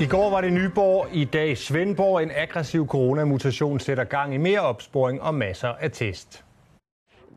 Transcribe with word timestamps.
I 0.00 0.06
går 0.06 0.30
var 0.30 0.40
det 0.40 0.52
Nyborg, 0.52 1.08
i 1.12 1.24
dag 1.24 1.58
Svendborg. 1.58 2.22
En 2.22 2.30
aggressiv 2.34 2.86
coronamutation 2.86 3.80
sætter 3.80 4.04
gang 4.04 4.34
i 4.34 4.36
mere 4.36 4.60
opsporing 4.60 5.22
og 5.22 5.34
masser 5.34 5.68
af 5.68 5.90
test. 5.90 6.44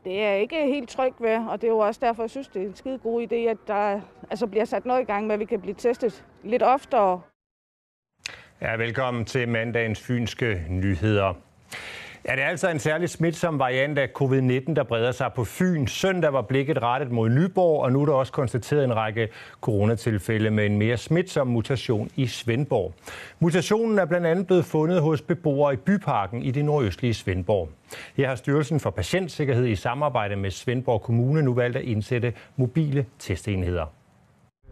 Det 0.04 0.22
er 0.22 0.32
ikke 0.32 0.66
helt 0.66 0.88
trygt 0.88 1.22
ved, 1.22 1.38
og 1.48 1.60
det 1.60 1.66
er 1.66 1.72
jo 1.72 1.78
også 1.78 2.00
derfor, 2.02 2.22
jeg 2.22 2.30
synes, 2.30 2.48
det 2.48 2.62
er 2.62 2.66
en 2.66 2.74
skide 2.74 2.98
god 2.98 3.22
idé, 3.22 3.34
at 3.34 3.56
der 3.66 4.00
altså 4.30 4.46
bliver 4.46 4.64
sat 4.64 4.86
noget 4.86 5.00
i 5.00 5.04
gang 5.04 5.26
med, 5.26 5.34
at 5.34 5.40
vi 5.40 5.44
kan 5.44 5.60
blive 5.60 5.74
testet 5.74 6.24
lidt 6.44 6.62
oftere. 6.62 7.20
Ja, 8.60 8.76
velkommen 8.76 9.24
til 9.24 9.48
mandagens 9.48 10.00
fynske 10.00 10.66
nyheder. 10.68 11.34
Ja, 12.28 12.32
det 12.32 12.42
er 12.42 12.48
altså 12.48 12.70
en 12.70 12.78
særlig 12.78 13.10
smitsom 13.10 13.58
variant 13.58 13.98
af 13.98 14.08
covid-19, 14.20 14.74
der 14.74 14.82
breder 14.82 15.12
sig 15.12 15.30
på 15.36 15.44
Fyn. 15.44 15.86
Søndag 15.86 16.32
var 16.32 16.42
blikket 16.42 16.82
rettet 16.82 17.10
mod 17.10 17.28
Nyborg, 17.28 17.82
og 17.82 17.92
nu 17.92 18.02
er 18.02 18.06
der 18.06 18.12
også 18.12 18.32
konstateret 18.32 18.84
en 18.84 18.96
række 18.96 19.28
coronatilfælde 19.60 20.50
med 20.50 20.66
en 20.66 20.78
mere 20.78 20.96
smitsom 20.96 21.46
mutation 21.46 22.10
i 22.16 22.26
Svendborg. 22.26 22.94
Mutationen 23.40 23.98
er 23.98 24.04
blandt 24.04 24.26
andet 24.26 24.46
blevet 24.46 24.64
fundet 24.64 25.02
hos 25.02 25.22
beboere 25.22 25.72
i 25.72 25.76
byparken 25.76 26.42
i 26.42 26.50
det 26.50 26.64
nordøstlige 26.64 27.14
Svendborg. 27.14 27.68
Her 28.16 28.28
har 28.28 28.34
Styrelsen 28.34 28.80
for 28.80 28.90
Patientsikkerhed 28.90 29.66
i 29.66 29.76
samarbejde 29.76 30.36
med 30.36 30.50
Svendborg 30.50 31.02
Kommune 31.02 31.42
nu 31.42 31.54
valgt 31.54 31.76
at 31.76 31.84
indsætte 31.84 32.32
mobile 32.56 33.06
testenheder. 33.18 34.01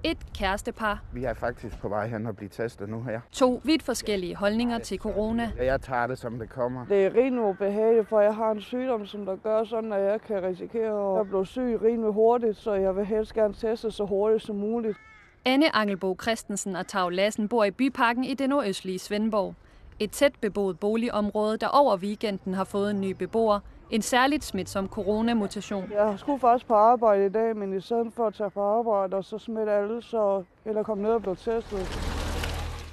Et 0.05 0.19
kærestepar. 0.39 1.03
Vi 1.13 1.25
er 1.25 1.35
faktisk 1.35 1.79
på 1.79 1.89
vej 1.89 2.09
hen 2.09 2.27
og 2.27 2.37
blive 2.37 2.49
testet 2.49 2.89
nu 2.89 3.03
her. 3.03 3.21
To 3.33 3.61
vidt 3.65 3.83
forskellige 3.83 4.37
holdninger 4.37 4.79
til 4.79 4.99
corona. 4.99 5.53
Jeg 5.59 5.81
tager 5.81 6.07
det, 6.07 6.19
som 6.19 6.39
det 6.39 6.51
kommer. 6.51 6.87
Det 6.87 7.07
er 7.07 7.15
rimelig 7.15 7.45
ubehageligt, 7.45 8.09
for 8.09 8.21
jeg 8.21 8.35
har 8.35 8.51
en 8.51 8.61
sygdom, 8.61 9.07
som 9.07 9.27
der 9.27 9.37
gør 9.37 9.65
sådan, 9.65 9.93
at 9.93 10.01
jeg 10.01 10.21
kan 10.21 10.43
risikere 10.43 11.21
at 11.21 11.29
blive 11.29 11.47
syg 11.47 11.79
rimelig 11.83 12.13
hurtigt, 12.13 12.57
så 12.57 12.75
jeg 12.75 12.97
vil 12.97 13.05
helst 13.05 13.35
gerne 13.35 13.55
teste 13.55 13.91
så 13.91 14.05
hurtigt 14.05 14.43
som 14.43 14.57
muligt. 14.57 14.97
Anne 15.45 15.77
Angelbo 15.77 16.17
Christensen 16.23 16.77
og 16.77 16.87
Tav 16.87 17.11
Lassen 17.11 17.49
bor 17.49 17.65
i 17.65 17.71
byparken 17.71 18.25
i 18.25 18.35
det 18.35 18.49
nordøstlige 18.49 18.99
Svendborg. 18.99 19.55
Et 19.99 20.11
tæt 20.11 20.33
beboet 20.41 20.79
boligområde, 20.79 21.57
der 21.57 21.69
over 21.69 21.97
weekenden 21.97 22.55
har 22.55 22.65
fået 22.65 22.91
en 22.91 23.01
ny 23.01 23.11
beboer, 23.11 23.61
en 23.91 24.03
særligt 24.03 24.45
smitsom 24.45 24.89
coronamutation. 24.89 25.93
Jeg 25.93 26.15
skulle 26.19 26.41
faktisk 26.41 26.67
på 26.67 26.75
arbejde 26.75 27.27
i 27.27 27.29
dag, 27.29 27.57
men 27.57 27.77
i 27.77 27.81
stedet 27.81 28.13
for 28.13 28.27
at 28.27 28.35
tage 28.35 28.51
på 28.51 28.61
arbejde 28.61 29.17
og 29.17 29.25
så 29.25 29.39
smitte 29.39 29.73
alle, 29.73 30.03
så 30.03 30.45
eller 30.65 30.83
komme 30.83 31.03
ned 31.03 31.11
og 31.11 31.23
blive 31.23 31.37
testet. 31.37 31.87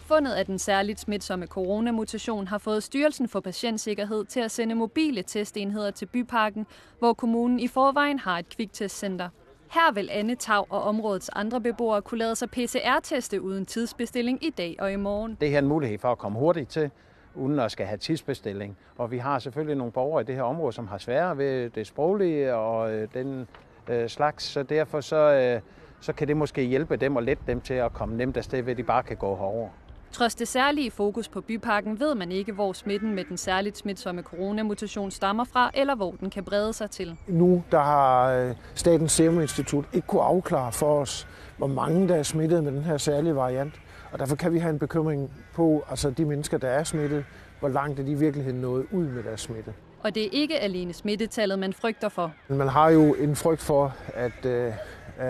Fundet 0.08 0.32
af 0.34 0.46
den 0.46 0.60
særligt 0.60 1.00
smitsomme 1.00 1.46
coronamutation 1.46 2.48
har 2.48 2.58
fået 2.58 2.84
Styrelsen 2.84 3.30
for 3.30 3.40
Patientsikkerhed 3.40 4.26
til 4.26 4.40
at 4.40 4.52
sende 4.52 4.76
mobile 4.76 5.24
testenheder 5.24 5.92
til 5.92 6.06
byparken, 6.06 6.66
hvor 7.00 7.14
kommunen 7.14 7.60
i 7.60 7.68
forvejen 7.68 8.20
har 8.20 8.40
et 8.40 8.50
kviktestcenter. 8.50 9.30
Her 9.72 9.94
vil 9.94 10.10
Anne 10.12 10.36
Tav 10.36 10.68
og 10.70 10.82
områdets 10.82 11.30
andre 11.30 11.62
beboere 11.62 12.02
kunne 12.02 12.18
lade 12.18 12.36
sig 12.36 12.50
PCR-teste 12.50 13.42
uden 13.42 13.66
tidsbestilling 13.66 14.46
i 14.46 14.50
dag 14.50 14.76
og 14.80 14.92
i 14.94 14.96
morgen. 14.96 15.38
Det 15.42 15.50
her 15.50 15.58
er 15.58 15.62
en 15.62 15.68
mulighed 15.68 16.00
for 16.00 16.12
at 16.12 16.18
komme 16.18 16.40
hurtigt 16.40 16.70
til, 16.70 16.92
uden 17.38 17.60
at 17.60 17.72
skal 17.72 17.86
have 17.86 17.98
tidsbestilling. 17.98 18.78
Og 18.98 19.12
vi 19.12 19.18
har 19.18 19.40
selvfølgelig 19.40 19.78
nogle 19.78 19.92
borgere 19.92 20.22
i 20.22 20.26
det 20.26 20.36
her 20.36 20.44
område, 20.44 20.74
som 20.74 20.88
har 20.88 20.98
sværere 20.98 21.38
ved 21.38 21.70
det 21.70 21.88
sproglige 21.88 22.56
og 22.56 22.94
øh, 22.94 23.08
den 23.14 23.48
øh, 23.88 24.10
slags, 24.10 24.44
så 24.44 24.64
derfor 24.64 25.02
så, 25.02 25.16
øh, 25.16 25.62
så 26.02 26.14
kan 26.14 26.28
det 26.28 26.38
måske 26.38 26.62
hjælpe 26.62 26.96
dem 26.96 27.16
og 27.16 27.24
lette 27.24 27.44
dem 27.48 27.62
til 27.62 27.74
at 27.74 27.94
komme 27.94 28.18
nemt 28.18 28.38
afsted 28.38 28.62
ved, 28.62 28.72
at 28.72 28.78
de 28.78 28.84
bare 28.84 29.04
kan 29.04 29.18
gå 29.18 29.36
herover. 29.36 29.70
Trods 30.12 30.36
det 30.36 30.48
særlige 30.48 30.92
fokus 30.92 31.30
på 31.30 31.42
byparken 31.42 32.00
ved 32.00 32.16
man 32.16 32.32
ikke, 32.32 32.52
hvor 32.52 32.74
smitten 32.74 33.16
med 33.16 33.24
den 33.24 33.38
særligt 33.38 33.78
smitsomme 33.78 34.22
coronamutation 34.22 35.12
stammer 35.12 35.44
fra, 35.44 35.72
eller 35.74 35.96
hvor 35.96 36.12
den 36.12 36.30
kan 36.30 36.44
brede 36.44 36.74
sig 36.74 36.90
til. 36.92 37.18
Nu 37.28 37.64
der 37.72 37.80
har 37.80 38.34
øh, 38.34 38.56
Statens 38.76 39.12
Serum 39.12 39.42
Institut 39.42 39.86
ikke 39.94 40.08
kunne 40.08 40.22
afklare 40.22 40.72
for 40.72 41.02
os, 41.02 41.28
hvor 41.58 41.68
mange 41.68 42.08
der 42.08 42.16
er 42.16 42.24
smittet 42.24 42.64
med 42.64 42.72
den 42.72 42.84
her 42.84 42.98
særlige 42.98 43.36
variant. 43.36 43.74
Og 44.12 44.20
derfor 44.20 44.36
kan 44.36 44.54
vi 44.54 44.60
have 44.60 44.70
en 44.70 44.80
bekymring 44.80 45.32
på, 45.54 45.84
altså 45.90 46.10
de 46.10 46.26
mennesker, 46.26 46.58
der 46.58 46.68
er 46.68 46.84
smittet, 46.84 47.26
hvor 47.60 47.70
langt 47.70 48.00
er 48.00 48.04
de 48.04 48.12
i 48.12 48.14
virkeligheden 48.14 48.62
nået 48.62 48.86
ud 48.92 49.06
med 49.06 49.24
deres 49.24 49.42
smitte. 49.42 49.74
Og 50.04 50.16
det 50.16 50.26
er 50.26 50.30
ikke 50.32 50.60
alene 50.60 50.94
smittetallet, 50.94 51.60
man 51.60 51.74
frygter 51.74 52.10
for. 52.10 52.32
Man 52.48 52.68
har 52.68 52.90
jo 52.90 53.14
en 53.14 53.36
frygt 53.36 53.62
for, 53.62 53.96
at 54.14 54.46
øh, 54.46 54.74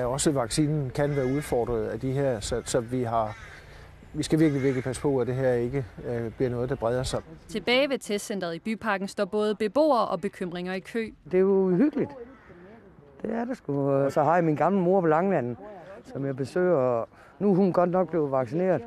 også 0.03 0.31
vaccinen 0.31 0.89
kan 0.89 1.15
være 1.15 1.25
udfordret 1.25 1.87
af 1.87 1.99
de 1.99 2.11
her, 2.11 2.39
så, 2.39 2.61
så 2.65 2.79
vi 2.79 3.03
har 3.03 3.37
vi 4.13 4.23
skal 4.23 4.39
virkelig, 4.39 4.63
virkelig 4.63 4.83
passe 4.83 5.01
på, 5.01 5.17
at 5.17 5.27
det 5.27 5.35
her 5.35 5.53
ikke 5.53 5.85
øh, 6.07 6.31
bliver 6.31 6.49
noget, 6.49 6.69
der 6.69 6.75
breder 6.75 7.03
sig. 7.03 7.21
Tilbage 7.47 7.89
ved 7.89 7.99
testcenteret 7.99 8.55
i 8.55 8.59
Byparken 8.59 9.07
står 9.07 9.25
både 9.25 9.55
beboere 9.55 10.07
og 10.07 10.21
bekymringer 10.21 10.73
i 10.73 10.79
kø. 10.79 11.09
Det 11.25 11.33
er 11.33 11.39
jo 11.41 11.69
hyggeligt. 11.69 12.11
Det 13.21 13.31
er 13.31 13.45
det 13.45 13.57
sgu. 13.57 14.05
Så 14.09 14.23
har 14.23 14.35
jeg 14.35 14.43
min 14.43 14.55
gamle 14.55 14.79
mor 14.79 15.01
på 15.01 15.07
Langlanden, 15.07 15.57
som 16.07 16.25
jeg 16.25 16.35
besøger. 16.35 17.05
Nu 17.39 17.51
er 17.51 17.55
hun 17.55 17.73
godt 17.73 17.89
nok 17.89 18.09
blevet 18.09 18.31
vaccineret. 18.31 18.81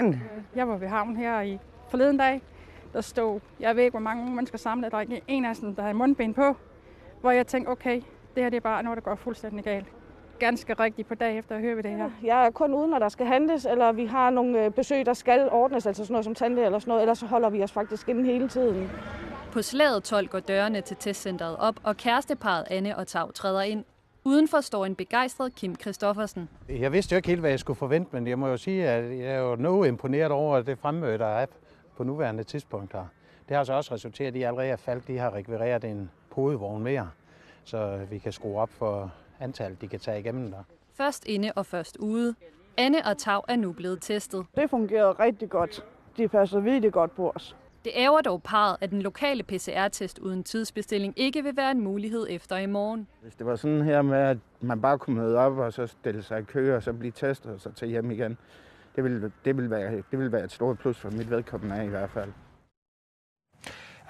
Men 0.00 0.22
jeg 0.56 0.68
var 0.68 0.76
ved 0.76 0.88
havn 0.88 1.16
her 1.16 1.40
i 1.40 1.58
forleden 1.88 2.16
dag. 2.16 2.42
Der 2.92 3.00
stod, 3.00 3.40
jeg 3.60 3.76
ved 3.76 3.82
ikke, 3.82 3.92
hvor 3.92 4.00
mange 4.00 4.34
mennesker 4.34 4.58
samlet. 4.58 4.92
Der 4.92 4.98
er 4.98 5.04
en 5.28 5.44
af 5.44 5.56
dem, 5.56 5.74
der 5.74 5.82
har 5.82 5.92
mundbind 5.92 6.34
på. 6.34 6.56
Hvor 7.20 7.30
jeg 7.30 7.46
tænkte, 7.46 7.70
okay, 7.70 8.02
det 8.34 8.42
her 8.42 8.50
det 8.50 8.56
er 8.56 8.60
bare 8.60 8.82
noget, 8.82 8.96
der 8.96 9.02
går 9.02 9.14
fuldstændig 9.14 9.64
galt 9.64 9.86
ganske 10.40 10.74
rigtigt 10.74 11.08
på 11.08 11.14
dag 11.14 11.38
efter 11.38 11.54
at 11.54 11.60
høre 11.60 11.82
det 11.82 11.90
her. 11.90 12.10
Jeg 12.22 12.46
er 12.46 12.50
kun 12.50 12.74
ude, 12.74 12.88
når 12.88 12.98
der 12.98 13.08
skal 13.08 13.26
handles, 13.26 13.66
eller 13.66 13.92
vi 13.92 14.06
har 14.06 14.30
nogle 14.30 14.64
øh, 14.64 14.70
besøg, 14.70 15.06
der 15.06 15.14
skal 15.14 15.48
ordnes, 15.50 15.86
altså 15.86 16.04
sådan 16.04 16.12
noget 16.12 16.24
som 16.24 16.34
tandlæge 16.34 16.66
eller 16.66 16.78
sådan 16.78 16.90
noget, 16.90 17.02
ellers 17.02 17.18
så 17.18 17.26
holder 17.26 17.50
vi 17.50 17.62
os 17.62 17.72
faktisk 17.72 18.08
inde 18.08 18.24
hele 18.24 18.48
tiden. 18.48 18.90
På 19.52 19.62
slaget 19.62 20.02
12 20.04 20.28
går 20.28 20.40
dørene 20.40 20.80
til 20.80 20.96
testcenteret 20.96 21.56
op, 21.56 21.74
og 21.82 21.96
kæresteparet 21.96 22.64
Anne 22.70 22.96
og 22.96 23.06
Tav 23.06 23.32
træder 23.32 23.62
ind. 23.62 23.84
Udenfor 24.24 24.60
står 24.60 24.86
en 24.86 24.94
begejstret 24.94 25.54
Kim 25.54 25.74
Christoffersen. 25.74 26.48
Jeg 26.68 26.92
vidste 26.92 27.12
jo 27.12 27.16
ikke 27.16 27.28
helt, 27.28 27.40
hvad 27.40 27.50
jeg 27.50 27.60
skulle 27.60 27.76
forvente, 27.76 28.10
men 28.12 28.26
jeg 28.26 28.38
må 28.38 28.48
jo 28.48 28.56
sige, 28.56 28.88
at 28.88 29.18
jeg 29.18 29.34
er 29.34 29.38
jo 29.38 29.56
noget 29.56 29.88
imponeret 29.88 30.30
over 30.30 30.62
det 30.62 30.78
fremmøde, 30.78 31.18
der 31.18 31.26
er 31.26 31.46
på 31.96 32.04
nuværende 32.04 32.42
tidspunkt 32.44 32.92
her. 32.92 33.06
Det 33.48 33.54
har 33.54 33.58
altså 33.58 33.72
også 33.72 33.94
resulteret 33.94 34.36
i, 34.36 34.42
at 34.42 34.48
allerede 34.48 34.76
Falk 34.76 35.06
de 35.06 35.18
har 35.18 35.34
rekvireret 35.34 35.84
en 35.84 36.10
podevogn 36.30 36.82
mere, 36.82 37.10
så 37.64 38.06
vi 38.10 38.18
kan 38.18 38.32
skrue 38.32 38.60
op 38.60 38.70
for 38.70 39.12
antal, 39.40 39.76
de 39.80 39.88
kan 39.88 40.00
tage 40.00 40.20
igennem 40.20 40.50
der. 40.50 40.62
Først 40.94 41.26
inde 41.26 41.52
og 41.56 41.66
først 41.66 41.96
ude. 41.96 42.34
Anne 42.76 43.06
og 43.06 43.18
Tav 43.18 43.44
er 43.48 43.56
nu 43.56 43.72
blevet 43.72 43.98
testet. 44.02 44.46
Det 44.56 44.70
fungerede 44.70 45.12
rigtig 45.12 45.50
godt. 45.50 45.84
De 46.16 46.28
passer 46.28 46.60
virkelig 46.60 46.92
godt 46.92 47.16
på 47.16 47.32
os. 47.34 47.56
Det 47.84 47.92
ærger 47.96 48.20
dog 48.20 48.42
parret, 48.42 48.76
at 48.80 48.90
den 48.90 49.02
lokale 49.02 49.42
PCR-test 49.42 50.18
uden 50.18 50.44
tidsbestilling 50.44 51.14
ikke 51.16 51.42
vil 51.42 51.56
være 51.56 51.70
en 51.70 51.80
mulighed 51.80 52.26
efter 52.30 52.56
i 52.56 52.66
morgen. 52.66 53.06
Hvis 53.22 53.34
det 53.34 53.46
var 53.46 53.56
sådan 53.56 53.82
her 53.82 54.02
med, 54.02 54.18
at 54.18 54.38
man 54.60 54.80
bare 54.80 54.98
kunne 54.98 55.16
møde 55.16 55.38
op 55.38 55.58
og 55.58 55.72
så 55.72 55.86
stille 55.86 56.22
sig 56.22 56.40
i 56.40 56.42
kø 56.42 56.76
og 56.76 56.82
så 56.82 56.92
blive 56.92 57.12
testet 57.12 57.52
og 57.52 57.60
så 57.60 57.72
tage 57.72 57.90
hjem 57.90 58.10
igen, 58.10 58.38
det 58.96 59.04
ville, 59.04 59.32
det 59.44 59.56
ville, 59.56 59.70
være, 59.70 59.96
det 59.96 60.18
ville 60.18 60.32
være 60.32 60.44
et 60.44 60.52
stort 60.52 60.78
plus 60.78 60.98
for 60.98 61.10
mit 61.10 61.30
vedkommende 61.30 61.76
af 61.76 61.84
i 61.84 61.88
hvert 61.88 62.10
fald. 62.10 62.32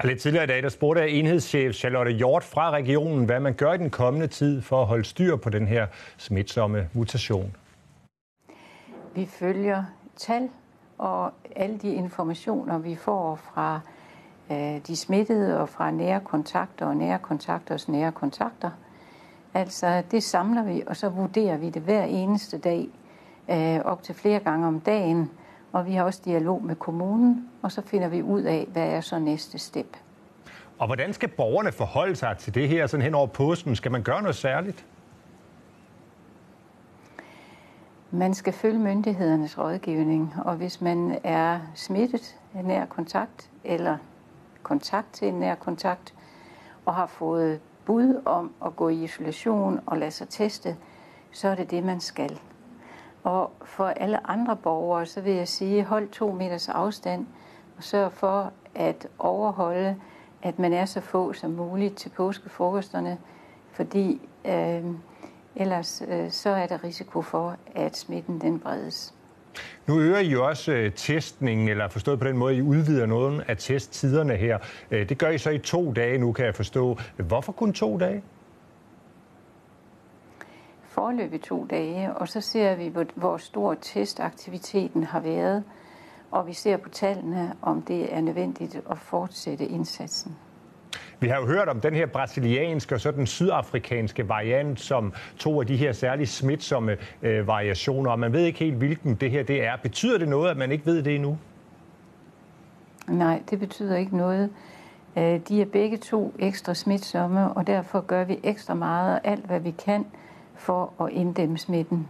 Ja, 0.02 0.08
lidt 0.08 0.20
tidligere 0.20 0.44
i 0.44 0.46
dag, 0.46 0.62
der 0.62 0.68
spurgte 0.68 1.08
enhedschef 1.08 1.74
Charlotte 1.74 2.12
Hjort 2.12 2.44
fra 2.44 2.70
regionen, 2.70 3.24
hvad 3.24 3.40
man 3.40 3.54
gør 3.54 3.72
i 3.72 3.78
den 3.78 3.90
kommende 3.90 4.26
tid 4.26 4.62
for 4.62 4.80
at 4.80 4.86
holde 4.86 5.04
styr 5.04 5.36
på 5.36 5.50
den 5.50 5.66
her 5.68 5.86
smitsomme 6.18 6.88
mutation. 6.92 7.56
Vi 9.14 9.26
følger 9.26 9.84
tal 10.16 10.48
og 11.00 11.32
alle 11.56 11.78
de 11.78 11.92
informationer, 11.94 12.78
vi 12.78 12.96
får 12.96 13.34
fra 13.34 13.80
øh, 14.50 14.80
de 14.86 14.96
smittede 14.96 15.60
og 15.60 15.68
fra 15.68 15.90
nære 15.90 16.20
kontakter 16.20 16.86
og 16.86 16.96
nære 16.96 17.18
kontakters 17.18 17.88
nære 17.88 18.12
kontakter. 18.12 18.70
Altså 19.54 20.02
det 20.10 20.22
samler 20.22 20.62
vi, 20.62 20.82
og 20.86 20.96
så 20.96 21.08
vurderer 21.08 21.56
vi 21.56 21.70
det 21.70 21.82
hver 21.82 22.04
eneste 22.04 22.58
dag, 22.58 22.88
øh, 23.50 23.80
op 23.84 24.02
til 24.02 24.14
flere 24.14 24.38
gange 24.38 24.66
om 24.66 24.80
dagen. 24.80 25.30
Og 25.72 25.86
vi 25.86 25.92
har 25.92 26.04
også 26.04 26.20
dialog 26.24 26.64
med 26.64 26.76
kommunen, 26.76 27.48
og 27.62 27.72
så 27.72 27.82
finder 27.82 28.08
vi 28.08 28.22
ud 28.22 28.42
af, 28.42 28.66
hvad 28.72 28.88
er 28.88 29.00
så 29.00 29.18
næste 29.18 29.58
step. 29.58 29.96
Og 30.78 30.86
hvordan 30.86 31.12
skal 31.12 31.28
borgerne 31.28 31.72
forholde 31.72 32.16
sig 32.16 32.36
til 32.38 32.54
det 32.54 32.68
her 32.68 32.86
sådan 32.86 33.04
hen 33.04 33.14
over 33.14 33.26
påsken? 33.26 33.76
Skal 33.76 33.92
man 33.92 34.02
gøre 34.02 34.22
noget 34.22 34.36
særligt? 34.36 34.86
Man 38.12 38.34
skal 38.34 38.52
følge 38.52 38.78
myndighedernes 38.78 39.58
rådgivning, 39.58 40.34
og 40.44 40.54
hvis 40.54 40.80
man 40.80 41.18
er 41.24 41.60
smittet 41.74 42.36
af 42.54 42.64
nær 42.64 42.86
kontakt 42.86 43.50
eller 43.64 43.96
kontakt 44.62 45.12
til 45.12 45.28
en 45.28 45.34
nær 45.34 45.54
kontakt, 45.54 46.14
og 46.86 46.94
har 46.94 47.06
fået 47.06 47.60
bud 47.84 48.22
om 48.24 48.52
at 48.66 48.76
gå 48.76 48.88
i 48.88 49.04
isolation 49.04 49.80
og 49.86 49.98
lade 49.98 50.10
sig 50.10 50.28
teste, 50.28 50.76
så 51.32 51.48
er 51.48 51.54
det 51.54 51.70
det, 51.70 51.84
man 51.84 52.00
skal. 52.00 52.40
Og 53.22 53.50
for 53.62 53.86
alle 53.86 54.30
andre 54.30 54.56
borgere, 54.56 55.06
så 55.06 55.20
vil 55.20 55.32
jeg 55.32 55.48
sige, 55.48 55.84
hold 55.84 56.08
to 56.08 56.32
meters 56.32 56.68
afstand 56.68 57.26
og 57.76 57.82
sørg 57.84 58.12
for 58.12 58.52
at 58.74 59.08
overholde, 59.18 59.96
at 60.42 60.58
man 60.58 60.72
er 60.72 60.84
så 60.84 61.00
få 61.00 61.32
som 61.32 61.50
muligt 61.50 61.96
til 61.96 62.08
påskefrokosterne, 62.08 63.18
fordi 63.72 64.20
øh, 64.44 64.84
ellers 65.56 66.02
øh, 66.08 66.30
så 66.30 66.50
er 66.50 66.66
der 66.66 66.84
risiko 66.84 67.22
for, 67.22 67.56
at 67.74 67.96
smitten 67.96 68.40
den 68.40 68.60
bredes. 68.60 69.14
Nu 69.86 70.00
øger 70.00 70.18
I 70.18 70.34
også 70.36 70.72
øh, 70.72 70.92
testningen, 70.92 71.68
eller 71.68 71.88
forstået 71.88 72.18
på 72.18 72.24
den 72.24 72.38
måde, 72.38 72.56
I 72.56 72.62
udvider 72.62 73.06
nogle 73.06 73.50
af 73.50 73.56
testtiderne 73.56 74.36
her. 74.36 74.58
Øh, 74.90 75.08
det 75.08 75.18
gør 75.18 75.28
I 75.28 75.38
så 75.38 75.50
i 75.50 75.58
to 75.58 75.92
dage 75.92 76.18
nu, 76.18 76.32
kan 76.32 76.44
jeg 76.44 76.54
forstå. 76.54 76.98
Hvorfor 77.16 77.52
kun 77.52 77.72
to 77.72 77.98
dage? 77.98 78.22
forløbig 81.00 81.42
to 81.42 81.66
dage, 81.70 82.14
og 82.14 82.28
så 82.28 82.40
ser 82.40 82.74
vi, 82.74 82.92
hvor 83.14 83.36
stor 83.36 83.74
testaktiviteten 83.74 85.04
har 85.04 85.20
været, 85.20 85.64
og 86.30 86.46
vi 86.46 86.52
ser 86.52 86.76
på 86.76 86.88
tallene, 86.88 87.52
om 87.62 87.82
det 87.82 88.14
er 88.14 88.20
nødvendigt 88.20 88.80
at 88.90 88.98
fortsætte 88.98 89.66
indsatsen. 89.66 90.36
Vi 91.20 91.28
har 91.28 91.36
jo 91.36 91.46
hørt 91.46 91.68
om 91.68 91.80
den 91.80 91.94
her 91.94 92.06
brasilianske 92.06 92.94
og 92.94 93.00
så 93.00 93.10
den 93.10 93.26
sydafrikanske 93.26 94.28
variant, 94.28 94.80
som 94.80 95.12
to 95.38 95.60
af 95.60 95.66
de 95.66 95.76
her 95.76 95.92
særligt 95.92 96.30
smitsomme 96.30 96.96
øh, 97.22 97.46
variationer, 97.46 98.10
og 98.10 98.18
man 98.18 98.32
ved 98.32 98.44
ikke 98.44 98.58
helt, 98.58 98.76
hvilken 98.76 99.14
det 99.14 99.30
her 99.30 99.42
det 99.42 99.64
er. 99.64 99.76
Betyder 99.82 100.18
det 100.18 100.28
noget, 100.28 100.50
at 100.50 100.56
man 100.56 100.72
ikke 100.72 100.86
ved 100.86 101.02
det 101.02 101.14
endnu? 101.14 101.38
Nej, 103.08 103.42
det 103.50 103.58
betyder 103.58 103.96
ikke 103.96 104.16
noget. 104.16 104.50
Øh, 105.16 105.40
de 105.48 105.62
er 105.62 105.66
begge 105.72 105.96
to 105.96 106.34
ekstra 106.38 106.74
smitsomme, 106.74 107.52
og 107.52 107.66
derfor 107.66 108.00
gør 108.00 108.24
vi 108.24 108.40
ekstra 108.42 108.74
meget 108.74 109.20
alt, 109.24 109.44
hvad 109.44 109.60
vi 109.60 109.70
kan 109.70 110.06
for 110.54 110.92
at 111.04 111.12
inddæmme 111.12 111.58
smitten. 111.58 112.08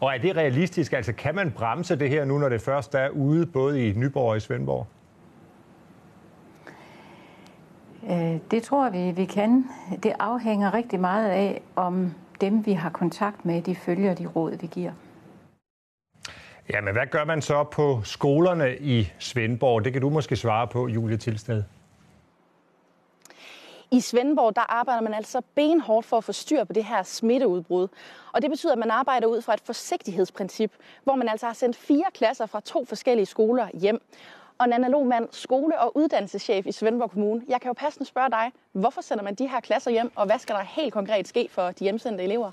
Og 0.00 0.14
er 0.14 0.18
det 0.18 0.36
realistisk? 0.36 0.92
Altså 0.92 1.12
kan 1.12 1.34
man 1.34 1.50
bremse 1.50 1.96
det 1.96 2.08
her 2.08 2.24
nu, 2.24 2.38
når 2.38 2.48
det 2.48 2.60
først 2.60 2.94
er 2.94 3.08
ude, 3.08 3.46
både 3.46 3.88
i 3.88 3.92
Nyborg 3.92 4.30
og 4.30 4.36
i 4.36 4.40
Svendborg? 4.40 4.86
Øh, 8.01 8.01
det 8.50 8.62
tror 8.62 8.90
vi, 8.90 9.10
vi 9.10 9.24
kan. 9.24 9.64
Det 10.02 10.12
afhænger 10.18 10.74
rigtig 10.74 11.00
meget 11.00 11.30
af, 11.30 11.62
om 11.76 12.14
dem, 12.40 12.66
vi 12.66 12.72
har 12.72 12.90
kontakt 12.90 13.44
med, 13.44 13.62
de 13.62 13.74
følger 13.76 14.14
de 14.14 14.26
råd, 14.26 14.56
vi 14.60 14.66
giver. 14.66 14.92
Ja, 16.70 16.80
men 16.80 16.92
hvad 16.92 17.06
gør 17.06 17.24
man 17.24 17.42
så 17.42 17.64
på 17.64 18.00
skolerne 18.04 18.76
i 18.78 19.12
Svendborg? 19.18 19.84
Det 19.84 19.92
kan 19.92 20.02
du 20.02 20.10
måske 20.10 20.36
svare 20.36 20.66
på, 20.66 20.88
Julie 20.88 21.16
Tilsted. 21.16 21.62
I 23.90 24.00
Svendborg 24.00 24.56
der 24.56 24.72
arbejder 24.72 25.00
man 25.00 25.14
altså 25.14 25.42
benhårdt 25.54 26.06
for 26.06 26.16
at 26.18 26.24
få 26.24 26.32
styr 26.32 26.64
på 26.64 26.72
det 26.72 26.84
her 26.84 27.02
smitteudbrud. 27.02 27.88
Og 28.32 28.42
det 28.42 28.50
betyder, 28.50 28.72
at 28.72 28.78
man 28.78 28.90
arbejder 28.90 29.26
ud 29.26 29.42
fra 29.42 29.54
et 29.54 29.60
forsigtighedsprincip, 29.60 30.72
hvor 31.04 31.14
man 31.14 31.28
altså 31.28 31.46
har 31.46 31.54
sendt 31.54 31.76
fire 31.76 32.04
klasser 32.14 32.46
fra 32.46 32.60
to 32.60 32.84
forskellige 32.84 33.26
skoler 33.26 33.68
hjem. 33.74 34.02
Og 34.58 34.66
en 34.66 34.72
analog 34.72 35.06
mand, 35.06 35.28
skole- 35.30 35.78
og 35.80 35.96
uddannelseschef 35.96 36.66
i 36.66 36.72
Svendborg 36.72 37.10
Kommune. 37.10 37.42
Jeg 37.48 37.60
kan 37.60 37.68
jo 37.68 37.72
passende 37.72 38.04
spørge 38.08 38.30
dig, 38.30 38.52
hvorfor 38.72 39.00
sender 39.00 39.24
man 39.24 39.34
de 39.34 39.48
her 39.48 39.60
klasser 39.60 39.90
hjem, 39.90 40.12
og 40.16 40.26
hvad 40.26 40.38
skal 40.38 40.54
der 40.54 40.62
helt 40.62 40.92
konkret 40.92 41.28
ske 41.28 41.48
for 41.50 41.70
de 41.70 41.84
hjemsendte 41.84 42.24
elever? 42.24 42.50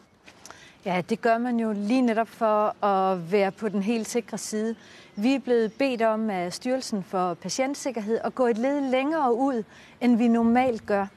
Ja, 0.85 1.01
det 1.09 1.21
gør 1.21 1.37
man 1.37 1.59
jo 1.59 1.71
lige 1.71 2.01
netop 2.01 2.27
for 2.27 2.85
at 2.85 3.31
være 3.31 3.51
på 3.51 3.69
den 3.69 3.83
helt 3.83 4.07
sikre 4.07 4.37
side. 4.37 4.75
Vi 5.15 5.35
er 5.35 5.39
blevet 5.39 5.73
bedt 5.73 6.01
om 6.01 6.29
af 6.29 6.53
Styrelsen 6.53 7.03
for 7.03 7.33
Patientsikkerhed 7.33 8.19
at 8.23 8.35
gå 8.35 8.45
et 8.45 8.57
led 8.57 8.81
længere 8.81 9.33
ud, 9.33 9.63
end 10.01 10.17
vi 10.17 10.27
normalt 10.27 10.85
gør. 10.85 11.07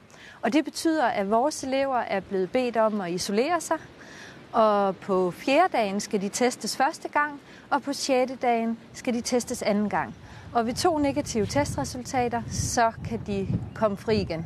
Og 0.41 0.53
det 0.53 0.65
betyder, 0.65 1.05
at 1.05 1.31
vores 1.31 1.63
elever 1.63 1.97
er 1.97 2.19
blevet 2.19 2.51
bedt 2.51 2.77
om 2.77 3.01
at 3.01 3.11
isolere 3.11 3.61
sig, 3.61 3.77
og 4.51 4.95
på 4.95 5.31
fjerde 5.31 5.77
dagen 5.77 5.99
skal 5.99 6.21
de 6.21 6.29
testes 6.29 6.77
første 6.77 7.07
gang, 7.09 7.41
og 7.69 7.81
på 7.81 7.93
sjette 7.93 8.35
dagen 8.35 8.79
skal 8.93 9.13
de 9.13 9.21
testes 9.21 9.61
anden 9.61 9.89
gang. 9.89 10.15
Og 10.53 10.65
ved 10.65 10.73
to 10.73 10.97
negative 10.97 11.45
testresultater, 11.45 12.41
så 12.49 12.91
kan 13.05 13.21
de 13.27 13.47
komme 13.75 13.97
fri 13.97 14.21
igen. 14.21 14.45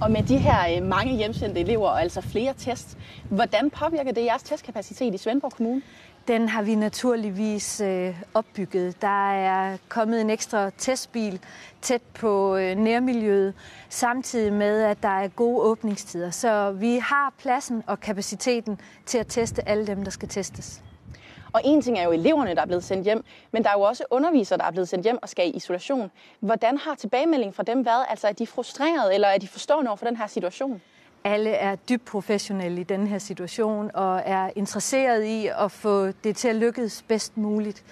Og 0.00 0.10
med 0.10 0.22
de 0.22 0.38
her 0.38 0.76
øh, 0.76 0.88
mange 0.88 1.16
hjemsendte 1.16 1.60
elever, 1.60 1.88
og 1.88 2.02
altså 2.02 2.20
flere 2.20 2.54
tests, 2.58 2.96
hvordan 3.30 3.70
påvirker 3.70 4.12
det 4.12 4.24
jeres 4.24 4.42
testkapacitet 4.42 5.14
i 5.14 5.18
Svendborg 5.18 5.52
Kommune? 5.52 5.82
Den 6.28 6.48
har 6.48 6.62
vi 6.62 6.74
naturligvis 6.74 7.80
øh, 7.80 8.22
opbygget. 8.34 9.02
Der 9.02 9.32
er 9.32 9.76
kommet 9.88 10.20
en 10.20 10.30
ekstra 10.30 10.70
testbil 10.78 11.40
tæt 11.82 12.02
på 12.14 12.56
øh, 12.56 12.76
nærmiljøet, 12.76 13.54
samtidig 13.88 14.52
med, 14.52 14.82
at 14.82 15.02
der 15.02 15.08
er 15.08 15.28
gode 15.28 15.60
åbningstider. 15.60 16.30
Så 16.30 16.70
vi 16.70 16.98
har 16.98 17.32
pladsen 17.38 17.82
og 17.86 18.00
kapaciteten 18.00 18.80
til 19.06 19.18
at 19.18 19.26
teste 19.26 19.68
alle 19.68 19.86
dem, 19.86 20.04
der 20.04 20.10
skal 20.10 20.28
testes. 20.28 20.82
Og 21.56 21.62
en 21.64 21.82
ting 21.82 21.98
er 21.98 22.04
jo 22.04 22.12
eleverne, 22.12 22.54
der 22.54 22.60
er 22.62 22.66
blevet 22.66 22.84
sendt 22.84 23.04
hjem, 23.04 23.24
men 23.52 23.62
der 23.62 23.68
er 23.68 23.72
jo 23.74 23.80
også 23.80 24.04
undervisere, 24.10 24.58
der 24.58 24.64
er 24.64 24.70
blevet 24.70 24.88
sendt 24.88 25.04
hjem 25.04 25.18
og 25.22 25.28
skal 25.28 25.48
i 25.48 25.50
isolation. 25.50 26.10
Hvordan 26.40 26.78
har 26.78 26.94
tilbagemeldingen 26.94 27.54
fra 27.54 27.62
dem 27.62 27.84
været? 27.84 28.04
Altså 28.08 28.28
er 28.28 28.32
de 28.32 28.46
frustrerede, 28.46 29.14
eller 29.14 29.28
er 29.28 29.38
de 29.38 29.48
forstående 29.48 29.88
over 29.88 29.96
for 29.96 30.06
den 30.06 30.16
her 30.16 30.26
situation? 30.26 30.82
Alle 31.24 31.50
er 31.50 31.76
dybt 31.76 32.04
professionelle 32.04 32.80
i 32.80 32.84
den 32.84 33.06
her 33.06 33.18
situation 33.18 33.90
og 33.94 34.22
er 34.24 34.50
interesseret 34.56 35.24
i 35.24 35.46
at 35.58 35.72
få 35.72 36.06
det 36.06 36.36
til 36.36 36.48
at 36.48 36.56
lykkes 36.56 37.04
bedst 37.08 37.36
muligt. 37.36 37.84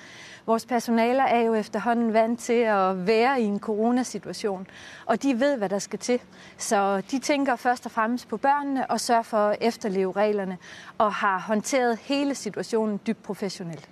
Vores 0.47 0.67
personaler 0.67 1.25
er 1.25 1.41
jo 1.41 1.55
efterhånden 1.55 2.13
vant 2.13 2.41
til 2.41 2.53
at 2.53 3.07
være 3.07 3.41
i 3.41 3.45
en 3.45 3.61
coronasituation, 3.61 4.67
og 5.07 5.23
de 5.23 5.41
ved, 5.41 5.57
hvad 5.57 5.69
der 5.69 5.79
skal 5.79 5.99
til. 5.99 6.21
Så 6.59 7.03
de 7.11 7.19
tænker 7.19 7.57
først 7.57 7.87
og 7.87 7.93
fremmest 7.93 8.29
på 8.29 8.37
børnene 8.37 8.91
og 8.91 9.01
sørger 9.01 9.23
for 9.23 9.49
at 9.49 9.57
efterleve 9.61 10.13
reglerne 10.13 10.59
og 10.99 11.13
har 11.15 11.39
håndteret 11.39 11.99
hele 11.99 12.35
situationen 12.35 13.01
dybt 13.07 13.23
professionelt. 13.23 13.89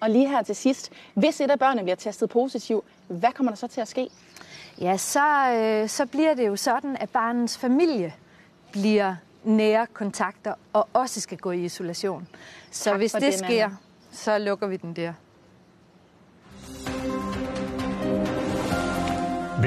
Og 0.00 0.10
lige 0.10 0.28
her 0.28 0.42
til 0.42 0.56
sidst, 0.56 0.92
hvis 1.14 1.40
et 1.40 1.50
af 1.50 1.58
børnene 1.58 1.82
bliver 1.82 1.96
testet 1.96 2.30
positiv, 2.30 2.84
hvad 3.08 3.32
kommer 3.32 3.52
der 3.52 3.56
så 3.56 3.66
til 3.66 3.80
at 3.80 3.88
ske? 3.88 4.10
Ja, 4.80 4.96
så, 4.96 5.52
øh, 5.52 5.88
så 5.88 6.06
bliver 6.06 6.34
det 6.34 6.46
jo 6.46 6.56
sådan, 6.56 6.96
at 7.00 7.10
barnets 7.10 7.58
familie 7.58 8.14
bliver 8.72 9.16
nære 9.44 9.86
kontakter 9.92 10.54
og 10.72 10.88
også 10.92 11.20
skal 11.20 11.38
gå 11.38 11.50
i 11.50 11.64
isolation. 11.64 12.28
Så 12.70 12.84
tak 12.84 12.96
hvis 12.96 13.12
det, 13.12 13.22
det 13.22 13.34
sker, 13.34 13.70
så 14.10 14.38
lukker 14.38 14.66
vi 14.66 14.76
den 14.76 14.96
der. 14.96 15.12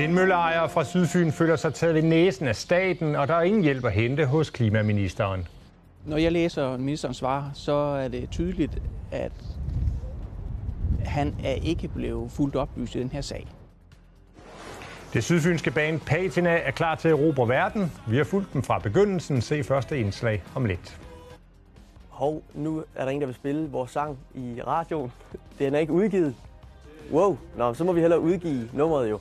Vindmølleejere 0.02 0.70
fra 0.70 0.84
Sydfyn 0.84 1.32
føler 1.32 1.56
sig 1.56 1.74
taget 1.74 1.96
ved 1.96 2.02
næsen 2.02 2.48
af 2.48 2.56
staten, 2.56 3.16
og 3.16 3.28
der 3.28 3.34
er 3.34 3.42
ingen 3.42 3.64
hjælp 3.64 3.86
at 3.86 3.92
hente 3.92 4.26
hos 4.26 4.50
klimaministeren. 4.50 5.48
Når 6.06 6.18
jeg 6.18 6.32
læser 6.32 6.78
ministerens 6.78 7.18
svar, 7.18 7.52
så 7.54 7.74
er 7.74 8.08
det 8.08 8.30
tydeligt, 8.30 8.82
at 9.12 9.32
han 11.06 11.36
er 11.44 11.54
ikke 11.54 11.88
blevet 11.88 12.32
fuldt 12.32 12.56
oplyst 12.56 12.96
i 12.96 13.00
den 13.00 13.10
her 13.10 13.22
sag. 13.22 13.48
Det 15.14 15.24
sydfynske 15.24 15.72
band 15.72 16.00
Patina 16.00 16.50
er 16.50 16.72
klar 16.72 16.96
til 16.96 17.08
at 17.08 17.14
erobre 17.14 17.50
verden. 17.50 17.92
Vi 18.08 18.18
har 18.18 18.24
fulgt 18.24 18.54
dem 18.54 18.64
fra 18.64 18.80
begyndelsen. 18.80 19.42
Se 19.42 19.64
første 19.64 20.00
indslag 20.00 20.44
om 20.56 20.66
lidt. 20.66 21.00
Hov, 22.10 22.44
nu 22.54 22.84
er 22.96 23.06
der 23.06 23.12
en, 23.12 23.20
der 23.20 23.26
vil 23.26 23.36
spille 23.36 23.70
vores 23.70 23.92
sang 23.92 24.18
i 24.36 24.62
radioen. 24.68 25.12
Den 25.60 25.76
er 25.76 25.80
ikke 25.80 25.94
udgivet. 25.94 26.36
Wow, 27.12 27.38
Nå, 27.58 27.74
så 27.74 27.84
må 27.84 27.94
vi 27.94 28.02
hellere 28.02 28.20
udgive 28.20 28.70
nummeret 28.74 29.10
jo. 29.10 29.20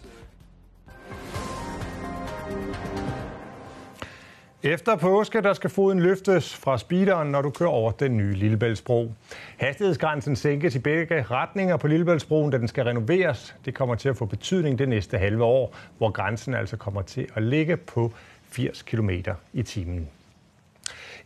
Efter 4.63 4.97
påske, 4.97 5.41
der 5.41 5.53
skal 5.53 5.71
foden 5.71 6.01
løftes 6.01 6.57
fra 6.57 6.79
speederen, 6.79 7.29
når 7.29 7.43
du 7.43 7.51
kører 7.51 7.71
over 7.71 7.93
den 7.93 8.17
nye 8.17 8.35
Lillebæltsbro. 8.35 9.13
Hastighedsgrænsen 9.57 10.37
sænkes 10.37 10.75
i 10.75 10.79
begge 10.79 11.23
retninger 11.23 11.77
på 11.77 11.87
Lillebæltsbroen, 11.87 12.51
da 12.51 12.59
den 12.59 12.69
skal 12.69 12.85
renoveres. 12.85 13.55
Det 13.65 13.75
kommer 13.75 13.95
til 13.95 14.09
at 14.09 14.17
få 14.17 14.25
betydning 14.25 14.79
det 14.79 14.89
næste 14.89 15.19
halve 15.19 15.45
år, 15.45 15.77
hvor 15.99 16.11
grænsen 16.11 16.55
altså 16.55 16.77
kommer 16.77 17.03
til 17.03 17.27
at 17.35 17.43
ligge 17.43 17.77
på 17.77 18.13
80 18.49 18.83
km 18.83 19.11
i 19.53 19.63
timen. 19.63 20.09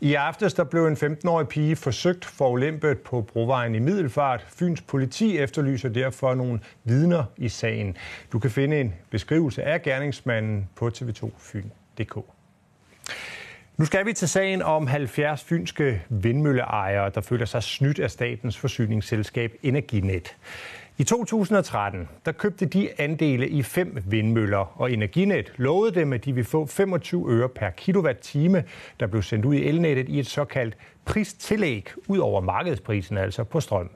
I 0.00 0.14
aftes 0.14 0.54
der 0.54 0.64
blev 0.64 0.86
en 0.86 0.96
15-årig 0.96 1.48
pige 1.48 1.76
forsøgt 1.76 2.24
for 2.24 2.34
forulæmpet 2.34 2.98
på 2.98 3.20
brovejen 3.20 3.74
i 3.74 3.78
Middelfart. 3.78 4.46
Fyns 4.48 4.80
politi 4.80 5.38
efterlyser 5.38 5.88
derfor 5.88 6.34
nogle 6.34 6.60
vidner 6.84 7.24
i 7.36 7.48
sagen. 7.48 7.96
Du 8.32 8.38
kan 8.38 8.50
finde 8.50 8.80
en 8.80 8.94
beskrivelse 9.10 9.62
af 9.62 9.82
gerningsmanden 9.82 10.68
på 10.76 10.90
tv2fyn.dk. 10.94 12.18
Nu 13.76 13.84
skal 13.84 14.06
vi 14.06 14.12
til 14.12 14.28
sagen 14.28 14.62
om 14.62 14.86
70 14.86 15.44
fynske 15.44 16.02
vindmølleejere, 16.08 17.10
der 17.14 17.20
føler 17.20 17.44
sig 17.44 17.62
snydt 17.62 17.98
af 17.98 18.10
statens 18.10 18.58
forsyningsselskab 18.58 19.52
Energinet. 19.62 20.36
I 20.98 21.04
2013 21.04 22.08
der 22.24 22.32
købte 22.32 22.66
de 22.66 23.00
andele 23.00 23.48
i 23.48 23.62
fem 23.62 24.02
vindmøller, 24.06 24.80
og 24.80 24.92
Energinet 24.92 25.52
lovede 25.56 25.94
dem, 25.94 26.12
at 26.12 26.24
de 26.24 26.32
ville 26.32 26.48
få 26.48 26.66
25 26.66 27.30
øre 27.30 27.48
per 27.48 27.70
kilowatt-time, 27.70 28.64
der 29.00 29.06
blev 29.06 29.22
sendt 29.22 29.44
ud 29.44 29.54
i 29.54 29.64
elnettet 29.64 30.08
i 30.08 30.18
et 30.18 30.26
såkaldt 30.26 30.76
pristillæg, 31.04 31.90
ud 32.08 32.18
over 32.18 32.40
markedsprisen 32.40 33.18
altså 33.18 33.44
på 33.44 33.60
strøm. 33.60 33.90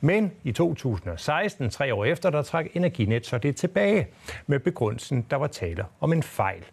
Men 0.00 0.32
i 0.44 0.52
2016, 0.52 1.70
tre 1.70 1.94
år 1.94 2.04
efter, 2.04 2.30
der 2.30 2.42
trak 2.42 2.66
Energinet 2.74 3.26
så 3.26 3.38
det 3.38 3.56
tilbage 3.56 4.06
med 4.46 4.58
begrundelsen, 4.58 5.26
der 5.30 5.36
var 5.36 5.46
tale 5.46 5.84
om 6.00 6.12
en 6.12 6.22
fejl. 6.22 6.64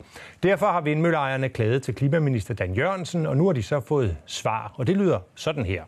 Derfor 0.43 0.65
har 0.65 0.81
vindmølleejerne 0.81 1.50
klaget 1.50 1.84
til 1.84 1.96
klimaminister 1.96 2.53
Dan 2.53 2.74
Jørgensen, 2.74 3.25
og 3.25 3.38
nu 3.38 3.46
har 3.46 3.53
de 3.53 3.63
så 3.63 3.79
fået 3.79 4.17
svar, 4.25 4.74
og 4.75 4.88
det 4.88 4.98
lyder 4.98 5.19
sådan 5.36 5.65
her. 5.65 5.84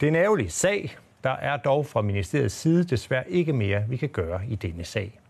Det 0.00 0.06
er 0.06 0.10
en 0.10 0.16
ærgerlig 0.16 0.52
sag. 0.52 0.96
Der 1.24 1.30
er 1.30 1.56
dog 1.56 1.86
fra 1.86 2.02
ministeriets 2.02 2.54
side 2.54 2.84
desværre 2.84 3.30
ikke 3.30 3.52
mere, 3.52 3.84
vi 3.88 3.96
kan 3.96 4.08
gøre 4.08 4.40
i 4.48 4.54
denne 4.54 4.84
sag. 4.84 5.20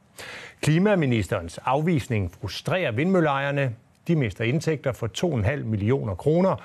Klimaministerens 0.61 1.59
afvisning 1.65 2.33
frustrerer 2.41 2.93
vindmølleejerne. 2.93 3.75
De 4.09 4.17
mister 4.17 4.45
indtægter 4.45 4.93
for 4.93 5.07
2,5 5.47 5.57
millioner 5.57 6.15
kroner, 6.15 6.57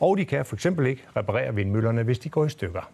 og 0.00 0.18
de 0.18 0.24
kan 0.24 0.44
for 0.44 0.56
eksempel 0.56 0.86
ikke 0.86 1.02
reparere 1.16 1.54
vindmøllerne, 1.54 2.02
hvis 2.02 2.18
de 2.18 2.28
går 2.28 2.44
i 2.44 2.48
stykker. 2.48 2.90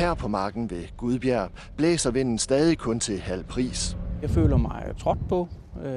Her 0.00 0.14
på 0.14 0.28
marken 0.28 0.70
ved 0.70 0.96
Gudbjerg 0.96 1.50
blæser 1.76 2.10
vinden 2.10 2.38
stadig 2.38 2.78
kun 2.78 3.00
til 3.00 3.20
halv 3.20 3.44
pris. 3.44 3.96
Jeg 4.22 4.30
føler 4.30 4.56
mig 4.56 4.92
trådt 4.98 5.28
på. 5.28 5.48
Øh, 5.84 5.92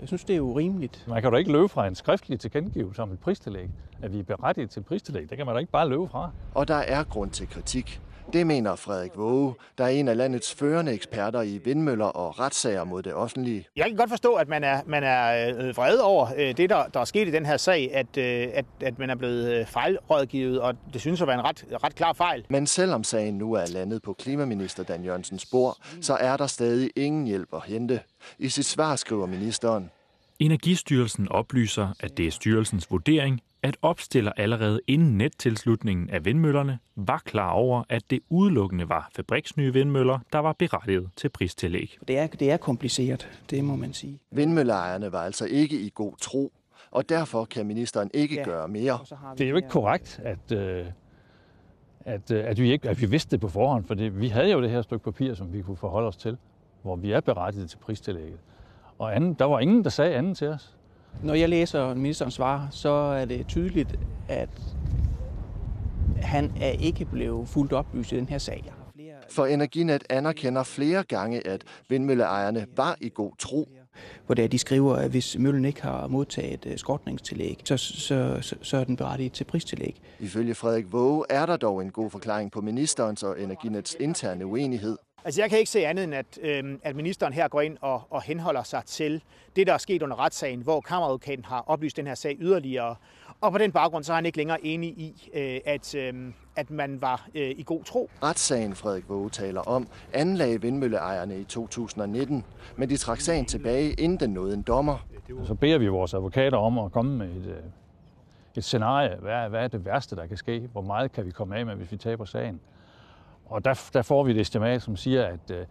jeg 0.00 0.06
synes, 0.06 0.24
det 0.24 0.36
er 0.36 0.40
urimeligt. 0.40 1.04
Man 1.08 1.22
kan 1.22 1.32
da 1.32 1.38
ikke 1.38 1.52
løbe 1.52 1.68
fra 1.68 1.86
en 1.86 1.94
skriftlig 1.94 2.40
tilkendegivelse 2.40 3.02
om 3.02 3.12
et 3.12 3.18
pristillæg. 3.18 3.70
At 4.02 4.12
vi 4.12 4.18
er 4.18 4.22
berettiget 4.22 4.70
til 4.70 4.80
pristillæg, 4.80 5.30
det 5.30 5.36
kan 5.36 5.46
man 5.46 5.54
da 5.54 5.58
ikke 5.58 5.72
bare 5.72 5.88
løbe 5.88 6.08
fra. 6.08 6.30
Og 6.54 6.68
der 6.68 6.74
er 6.74 7.04
grund 7.04 7.30
til 7.30 7.48
kritik. 7.48 8.00
Det 8.32 8.46
mener 8.46 8.76
Frederik 8.76 9.10
Våge, 9.16 9.54
der 9.78 9.84
er 9.84 9.88
en 9.88 10.08
af 10.08 10.16
landets 10.16 10.54
førende 10.54 10.92
eksperter 10.92 11.42
i 11.42 11.60
vindmøller 11.64 12.04
og 12.04 12.38
retssager 12.38 12.84
mod 12.84 13.02
det 13.02 13.14
offentlige. 13.14 13.66
Jeg 13.76 13.86
kan 13.86 13.96
godt 13.96 14.10
forstå, 14.10 14.34
at 14.34 14.48
man 14.48 14.64
er, 14.64 14.80
man 14.86 15.04
er 15.04 15.48
øh, 15.48 15.76
vred 15.76 15.98
over 15.98 16.28
øh, 16.36 16.56
det, 16.56 16.70
der, 16.70 16.86
der 16.86 17.00
er 17.00 17.04
sket 17.04 17.28
i 17.28 17.30
den 17.30 17.46
her 17.46 17.56
sag, 17.56 17.94
at, 17.94 18.16
øh, 18.16 18.48
at, 18.54 18.64
at 18.80 18.98
man 18.98 19.10
er 19.10 19.14
blevet 19.14 19.68
fejlrådgivet, 19.68 20.60
og 20.60 20.74
det 20.92 21.00
synes 21.00 21.20
at 21.20 21.26
være 21.26 21.38
en 21.38 21.44
ret, 21.44 21.64
ret 21.84 21.94
klar 21.94 22.12
fejl. 22.12 22.44
Men 22.48 22.66
selvom 22.66 23.04
sagen 23.04 23.34
nu 23.34 23.52
er 23.52 23.66
landet 23.66 24.02
på 24.02 24.12
klimaminister 24.12 24.82
Dan 24.82 25.04
Jørgensens 25.04 25.42
spor, 25.42 25.76
så 26.00 26.14
er 26.14 26.36
der 26.36 26.46
stadig 26.46 26.90
ingen 26.96 27.26
hjælp 27.26 27.48
at 27.54 27.62
hente. 27.66 28.00
I 28.38 28.48
sit 28.48 28.66
svar 28.66 28.96
skriver 28.96 29.26
ministeren, 29.26 29.90
Energistyrelsen 30.40 31.28
oplyser, 31.28 31.88
at 32.00 32.16
det 32.16 32.26
er 32.26 32.30
styrelsens 32.30 32.90
vurdering, 32.90 33.40
at 33.62 33.76
opstiller 33.82 34.32
allerede 34.36 34.80
inden 34.86 35.18
nettilslutningen 35.18 36.10
af 36.10 36.24
vindmøllerne 36.24 36.78
var 36.96 37.22
klar 37.24 37.50
over, 37.50 37.82
at 37.88 38.10
det 38.10 38.20
udelukkende 38.28 38.88
var 38.88 39.10
fabriksnye 39.16 39.72
vindmøller, 39.72 40.18
der 40.32 40.38
var 40.38 40.52
berettiget 40.52 41.10
til 41.16 41.28
pristillæg. 41.28 41.98
Det 42.08 42.18
er, 42.18 42.26
det 42.26 42.50
er 42.50 42.56
kompliceret, 42.56 43.40
det 43.50 43.64
må 43.64 43.76
man 43.76 43.92
sige. 43.92 44.20
Vindmølleejerne 44.30 45.12
var 45.12 45.22
altså 45.22 45.46
ikke 45.46 45.80
i 45.80 45.90
god 45.94 46.12
tro, 46.20 46.52
og 46.90 47.08
derfor 47.08 47.44
kan 47.44 47.66
ministeren 47.66 48.10
ikke 48.14 48.34
ja. 48.34 48.42
gøre 48.42 48.68
mere. 48.68 48.98
Det 49.38 49.44
er 49.44 49.50
jo 49.50 49.56
ikke 49.56 49.68
korrekt, 49.68 50.20
at, 50.24 50.52
øh, 50.52 50.86
at, 52.00 52.30
øh, 52.30 52.44
at, 52.46 52.60
vi 52.60 52.72
ikke, 52.72 52.88
at 52.88 53.00
vi 53.00 53.06
vidste 53.06 53.30
det 53.30 53.40
på 53.40 53.48
forhånd, 53.48 53.84
for 53.84 53.94
det, 53.94 54.20
vi 54.20 54.28
havde 54.28 54.50
jo 54.50 54.62
det 54.62 54.70
her 54.70 54.82
stykke 54.82 55.04
papir, 55.04 55.34
som 55.34 55.52
vi 55.52 55.62
kunne 55.62 55.76
forholde 55.76 56.08
os 56.08 56.16
til, 56.16 56.36
hvor 56.82 56.96
vi 56.96 57.12
er 57.12 57.20
berettiget 57.20 57.70
til 57.70 57.78
pristillægget. 57.78 58.38
Og 58.98 59.16
anden, 59.16 59.34
der 59.34 59.44
var 59.44 59.60
ingen, 59.60 59.84
der 59.84 59.90
sagde 59.90 60.14
anden 60.14 60.34
til 60.34 60.48
os. 60.48 60.76
Når 61.22 61.34
jeg 61.34 61.48
læser 61.48 61.94
ministerens 61.94 62.34
svar, 62.34 62.68
så 62.70 62.90
er 62.90 63.24
det 63.24 63.46
tydeligt, 63.46 63.98
at 64.28 64.48
han 66.16 66.52
er 66.60 66.70
ikke 66.70 67.04
blevet 67.04 67.48
fuldt 67.48 67.72
oplyst 67.72 68.12
i 68.12 68.16
den 68.16 68.28
her 68.28 68.38
sag. 68.38 68.72
For 69.30 69.46
Energinet 69.46 70.04
anerkender 70.10 70.62
flere 70.62 71.02
gange, 71.02 71.46
at 71.46 71.64
vindmølleejerne 71.88 72.66
var 72.76 72.96
i 73.00 73.10
god 73.14 73.32
tro. 73.38 73.68
Hvor 74.26 74.34
det 74.34 74.44
er, 74.44 74.48
de 74.48 74.58
skriver, 74.58 74.96
at 74.96 75.10
hvis 75.10 75.38
møllen 75.38 75.64
ikke 75.64 75.82
har 75.82 76.06
modtaget 76.06 76.66
øh, 76.66 76.78
skortningstillæg, 76.78 77.60
så, 77.64 77.76
så, 77.76 78.38
så, 78.40 78.56
så 78.62 78.76
er 78.76 78.84
den 78.84 78.96
berettiget 78.96 79.32
til 79.32 79.44
pristillæg. 79.44 80.00
Ifølge 80.20 80.54
Frederik 80.54 80.92
Våge 80.92 81.24
er 81.30 81.46
der 81.46 81.56
dog 81.56 81.82
en 81.82 81.90
god 81.90 82.10
forklaring 82.10 82.52
på 82.52 82.60
ministerens 82.60 83.22
og 83.22 83.40
Energinets 83.40 83.96
interne 84.00 84.46
uenighed. 84.46 84.96
Altså 85.24 85.40
jeg 85.40 85.50
kan 85.50 85.58
ikke 85.58 85.70
se 85.70 85.86
andet 85.86 86.04
end, 86.04 86.14
at, 86.14 86.38
øh, 86.42 86.78
at 86.82 86.96
ministeren 86.96 87.32
her 87.32 87.48
går 87.48 87.60
ind 87.60 87.76
og, 87.80 88.02
og 88.10 88.22
henholder 88.22 88.62
sig 88.62 88.82
til 88.86 89.22
det, 89.56 89.66
der 89.66 89.72
er 89.72 89.78
sket 89.78 90.02
under 90.02 90.20
retssagen, 90.20 90.60
hvor 90.60 90.80
kammeradvokaten 90.80 91.44
har 91.44 91.64
oplyst 91.66 91.96
den 91.96 92.06
her 92.06 92.14
sag 92.14 92.36
yderligere. 92.40 92.96
Og 93.40 93.52
på 93.52 93.58
den 93.58 93.72
baggrund 93.72 94.04
så 94.04 94.12
er 94.12 94.14
han 94.14 94.26
ikke 94.26 94.38
længere 94.38 94.66
enig 94.66 94.88
i, 94.88 95.30
øh, 95.34 95.60
at, 95.64 95.94
øh, 95.94 96.32
at 96.56 96.70
man 96.70 97.00
var 97.00 97.28
øh, 97.34 97.50
i 97.50 97.62
god 97.66 97.84
tro. 97.84 98.10
Retssagen, 98.22 98.74
Frederik 98.74 99.08
Våge 99.08 99.30
taler 99.30 99.60
om, 99.60 99.88
anlagde 100.12 100.62
vindmølleejerne 100.62 101.40
i 101.40 101.44
2019, 101.44 102.44
men 102.76 102.88
de 102.88 102.96
trak 102.96 103.20
sagen 103.20 103.44
tilbage, 103.44 103.92
inden 103.92 104.20
den 104.20 104.30
nåede 104.30 104.54
en 104.54 104.62
dommer. 104.62 105.06
Så 105.44 105.54
beder 105.54 105.78
vi 105.78 105.88
vores 105.88 106.14
advokater 106.14 106.58
om 106.58 106.78
at 106.78 106.92
komme 106.92 107.16
med 107.16 107.26
et, 107.26 107.46
øh, 107.46 107.56
et 108.54 108.64
scenarie. 108.64 109.16
Hvad 109.16 109.32
er, 109.32 109.48
hvad 109.48 109.64
er 109.64 109.68
det 109.68 109.84
værste, 109.84 110.16
der 110.16 110.26
kan 110.26 110.36
ske? 110.36 110.68
Hvor 110.72 110.82
meget 110.82 111.12
kan 111.12 111.26
vi 111.26 111.30
komme 111.30 111.56
af 111.56 111.66
med, 111.66 111.74
hvis 111.74 111.92
vi 111.92 111.96
taber 111.96 112.24
sagen? 112.24 112.60
Og 113.50 113.64
der, 113.64 113.90
der 113.92 114.02
får 114.02 114.24
vi 114.24 114.30
et 114.30 114.40
estimat, 114.40 114.82
som 114.82 114.96
siger, 114.96 115.26
at, 115.26 115.50
øh, 115.50 115.66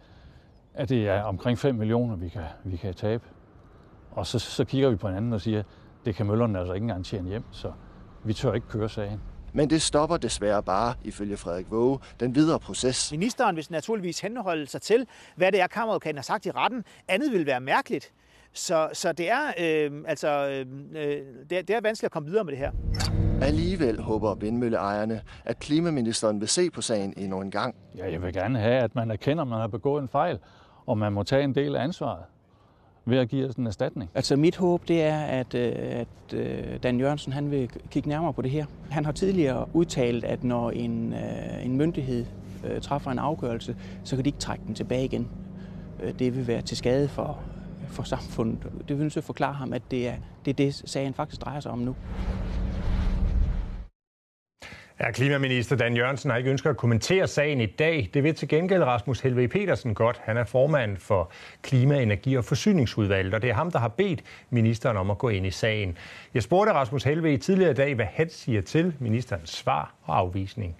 at 0.74 0.88
det 0.88 1.08
er 1.08 1.22
omkring 1.22 1.58
5 1.58 1.74
millioner, 1.74 2.16
vi 2.16 2.28
kan, 2.28 2.42
vi 2.64 2.76
kan 2.76 2.94
tabe. 2.94 3.24
Og 4.10 4.26
så, 4.26 4.38
så 4.38 4.64
kigger 4.64 4.90
vi 4.90 4.96
på 4.96 5.08
hinanden 5.08 5.32
og 5.32 5.40
siger, 5.40 5.62
det 6.04 6.14
kan 6.14 6.26
møllerne 6.26 6.58
altså 6.58 6.72
ikke 6.72 6.84
engang 6.84 7.04
tjene 7.04 7.28
hjem, 7.28 7.44
så 7.50 7.72
vi 8.24 8.32
tør 8.32 8.52
ikke 8.52 8.68
køre 8.68 8.88
sagen. 8.88 9.20
Men 9.52 9.70
det 9.70 9.82
stopper 9.82 10.16
desværre 10.16 10.62
bare, 10.62 10.94
ifølge 11.04 11.36
Frederik 11.36 11.70
Våge, 11.70 11.98
den 12.20 12.34
videre 12.34 12.60
proces. 12.60 13.12
Ministeren 13.12 13.56
vil 13.56 13.66
naturligvis 13.70 14.20
henholde 14.20 14.66
sig 14.66 14.82
til, 14.82 15.06
hvad 15.36 15.52
det 15.52 15.60
er, 15.60 15.66
kammeradvokaten 15.66 16.16
har 16.16 16.22
sagt 16.22 16.46
i 16.46 16.50
retten. 16.50 16.84
Andet 17.08 17.32
vil 17.32 17.46
være 17.46 17.60
mærkeligt. 17.60 18.12
Så, 18.52 18.88
så 18.92 19.12
det, 19.12 19.30
er, 19.30 19.46
øh, 19.60 19.90
altså, 20.06 20.48
øh, 20.48 20.66
det, 21.50 21.58
er, 21.58 21.62
det 21.62 21.70
er 21.70 21.80
vanskeligt 21.82 22.04
at 22.04 22.12
komme 22.12 22.28
videre 22.28 22.44
med 22.44 22.52
det 22.52 22.58
her. 22.58 22.70
Alligevel 23.42 24.00
håber 24.00 24.34
vindmølleejerne, 24.34 25.20
at 25.44 25.58
klimaministeren 25.58 26.40
vil 26.40 26.48
se 26.48 26.70
på 26.70 26.80
sagen 26.80 27.14
endnu 27.16 27.40
en 27.40 27.50
gang. 27.50 27.74
Ja, 27.96 28.10
jeg 28.12 28.22
vil 28.22 28.32
gerne 28.32 28.58
have, 28.58 28.82
at 28.82 28.94
man 28.94 29.10
erkender, 29.10 29.42
at 29.42 29.48
man 29.48 29.60
har 29.60 29.66
begået 29.66 30.02
en 30.02 30.08
fejl, 30.08 30.38
og 30.86 30.98
man 30.98 31.12
må 31.12 31.22
tage 31.22 31.44
en 31.44 31.54
del 31.54 31.76
af 31.76 31.82
ansvaret 31.84 32.24
ved 33.04 33.18
at 33.18 33.28
give 33.28 33.48
os 33.48 33.54
en 33.54 33.66
erstatning. 33.66 34.10
Altså 34.14 34.36
mit 34.36 34.56
håb 34.56 34.88
det 34.88 35.02
er, 35.02 35.20
at, 35.20 35.54
øh, 35.54 35.72
at 35.76 36.34
øh, 36.34 36.82
Dan 36.82 37.00
Jørgensen 37.00 37.32
han 37.32 37.50
vil 37.50 37.70
kigge 37.90 38.08
nærmere 38.08 38.32
på 38.32 38.42
det 38.42 38.50
her. 38.50 38.66
Han 38.90 39.04
har 39.04 39.12
tidligere 39.12 39.66
udtalt, 39.72 40.24
at 40.24 40.44
når 40.44 40.70
en, 40.70 41.12
øh, 41.12 41.64
en 41.64 41.76
myndighed 41.76 42.26
træffer 42.82 43.10
en 43.10 43.18
afgørelse, 43.18 43.76
så 44.04 44.16
kan 44.16 44.24
de 44.24 44.28
ikke 44.28 44.38
trække 44.38 44.64
den 44.66 44.74
tilbage 44.74 45.04
igen. 45.04 45.28
Det 46.18 46.36
vil 46.36 46.46
være 46.46 46.62
til 46.62 46.76
skade 46.76 47.08
for, 47.08 47.38
for 47.90 48.02
samfundet. 48.02 48.72
Det 48.88 48.98
vil 48.98 49.12
jeg 49.14 49.24
forklare 49.24 49.54
ham, 49.54 49.72
at 49.72 49.82
det 49.90 50.08
er, 50.08 50.14
det 50.44 50.50
er 50.50 50.54
det, 50.54 50.82
sagen 50.84 51.14
faktisk 51.14 51.40
drejer 51.40 51.60
sig 51.60 51.72
om 51.72 51.78
nu. 51.78 51.96
Ja, 55.00 55.10
klimaminister 55.10 55.76
Dan 55.76 55.96
Jørgensen 55.96 56.30
har 56.30 56.38
ikke 56.38 56.50
ønsket 56.50 56.70
at 56.70 56.76
kommentere 56.76 57.26
sagen 57.28 57.60
i 57.60 57.66
dag. 57.66 58.10
Det 58.14 58.22
vil 58.22 58.34
til 58.34 58.48
gengæld 58.48 58.82
Rasmus 58.82 59.20
Helve 59.20 59.48
Petersen 59.48 59.94
godt. 59.94 60.20
Han 60.24 60.36
er 60.36 60.44
formand 60.44 60.96
for 60.96 61.32
Klima-, 61.62 62.02
Energi- 62.02 62.36
og 62.36 62.44
Forsyningsudvalget, 62.44 63.34
og 63.34 63.42
det 63.42 63.50
er 63.50 63.54
ham, 63.54 63.70
der 63.70 63.78
har 63.78 63.88
bedt 63.88 64.24
ministeren 64.50 64.96
om 64.96 65.10
at 65.10 65.18
gå 65.18 65.28
ind 65.28 65.46
i 65.46 65.50
sagen. 65.50 65.96
Jeg 66.34 66.42
spurgte 66.42 66.72
Rasmus 66.72 67.04
Helve 67.04 67.32
i 67.32 67.36
tidligere 67.36 67.72
dag, 67.72 67.94
hvad 67.94 68.06
han 68.06 68.30
siger 68.30 68.60
til 68.60 68.94
ministerens 68.98 69.50
svar 69.50 69.94
og 70.02 70.18
afvisning. 70.18 70.76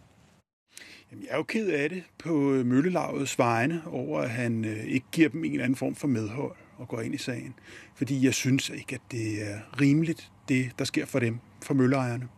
Jamen, 1.10 1.24
jeg 1.24 1.32
er 1.32 1.36
jo 1.36 1.42
ked 1.42 1.68
af 1.68 1.88
det 1.90 2.02
på 2.18 2.28
Møllelavets 2.64 3.38
vegne 3.38 3.82
over, 3.86 4.20
at 4.20 4.30
han 4.30 4.64
øh, 4.64 4.84
ikke 4.84 5.06
giver 5.12 5.28
dem 5.28 5.44
en 5.44 5.50
eller 5.52 5.64
anden 5.64 5.76
form 5.76 5.94
for 5.94 6.08
medhold 6.08 6.52
og 6.80 6.88
går 6.88 7.00
ind 7.00 7.14
i 7.14 7.18
sagen. 7.18 7.54
Fordi 7.94 8.24
jeg 8.24 8.34
synes 8.34 8.68
ikke, 8.68 8.94
at 8.94 9.00
det 9.10 9.42
er 9.42 9.80
rimeligt, 9.80 10.30
det 10.48 10.70
der 10.78 10.84
sker 10.84 11.06
for 11.06 11.18
dem, 11.18 11.38
for 11.62 11.74
mølleejerne. 11.74 12.28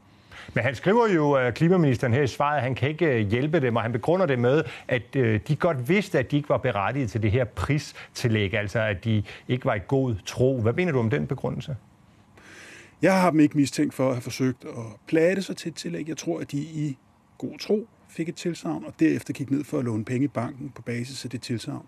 Men 0.54 0.64
han 0.64 0.74
skriver 0.74 1.08
jo, 1.08 1.38
øh, 1.38 1.52
klimaministeren 1.52 2.12
her 2.12 2.22
i 2.22 2.26
svaret, 2.26 2.56
at 2.56 2.62
han 2.62 2.74
kan 2.74 2.88
ikke 2.88 3.06
øh, 3.06 3.28
hjælpe 3.28 3.60
dem, 3.60 3.76
og 3.76 3.82
han 3.82 3.92
begrunder 3.92 4.26
det 4.26 4.38
med, 4.38 4.64
at 4.88 5.16
øh, 5.16 5.40
de 5.48 5.56
godt 5.56 5.88
vidste, 5.88 6.18
at 6.18 6.30
de 6.30 6.36
ikke 6.36 6.48
var 6.48 6.56
berettiget 6.56 7.10
til 7.10 7.22
det 7.22 7.30
her 7.30 7.44
pristillæg, 7.44 8.54
altså 8.54 8.80
at 8.80 9.04
de 9.04 9.22
ikke 9.48 9.64
var 9.64 9.74
i 9.74 9.80
god 9.88 10.14
tro. 10.26 10.60
Hvad 10.60 10.72
mener 10.72 10.92
du 10.92 10.98
om 10.98 11.10
den 11.10 11.26
begrundelse? 11.26 11.76
Jeg 13.02 13.20
har 13.20 13.30
dem 13.30 13.40
ikke 13.40 13.56
mistænkt 13.56 13.94
for 13.94 14.08
at 14.08 14.14
have 14.14 14.22
forsøgt 14.22 14.64
at 14.64 14.84
plade 15.06 15.42
sig 15.42 15.56
til 15.56 15.68
et 15.68 15.74
tillæg. 15.74 16.08
Jeg 16.08 16.16
tror, 16.16 16.40
at 16.40 16.52
de 16.52 16.58
i 16.58 16.96
god 17.38 17.58
tro 17.58 17.88
fik 18.12 18.28
et 18.28 18.34
tilsavn, 18.34 18.84
og 18.84 18.94
derefter 19.00 19.32
gik 19.32 19.50
ned 19.50 19.64
for 19.64 19.78
at 19.78 19.84
låne 19.84 20.04
penge 20.04 20.24
i 20.24 20.28
banken 20.28 20.72
på 20.74 20.82
basis 20.82 21.24
af 21.24 21.30
det 21.30 21.42
tilsavn. 21.42 21.86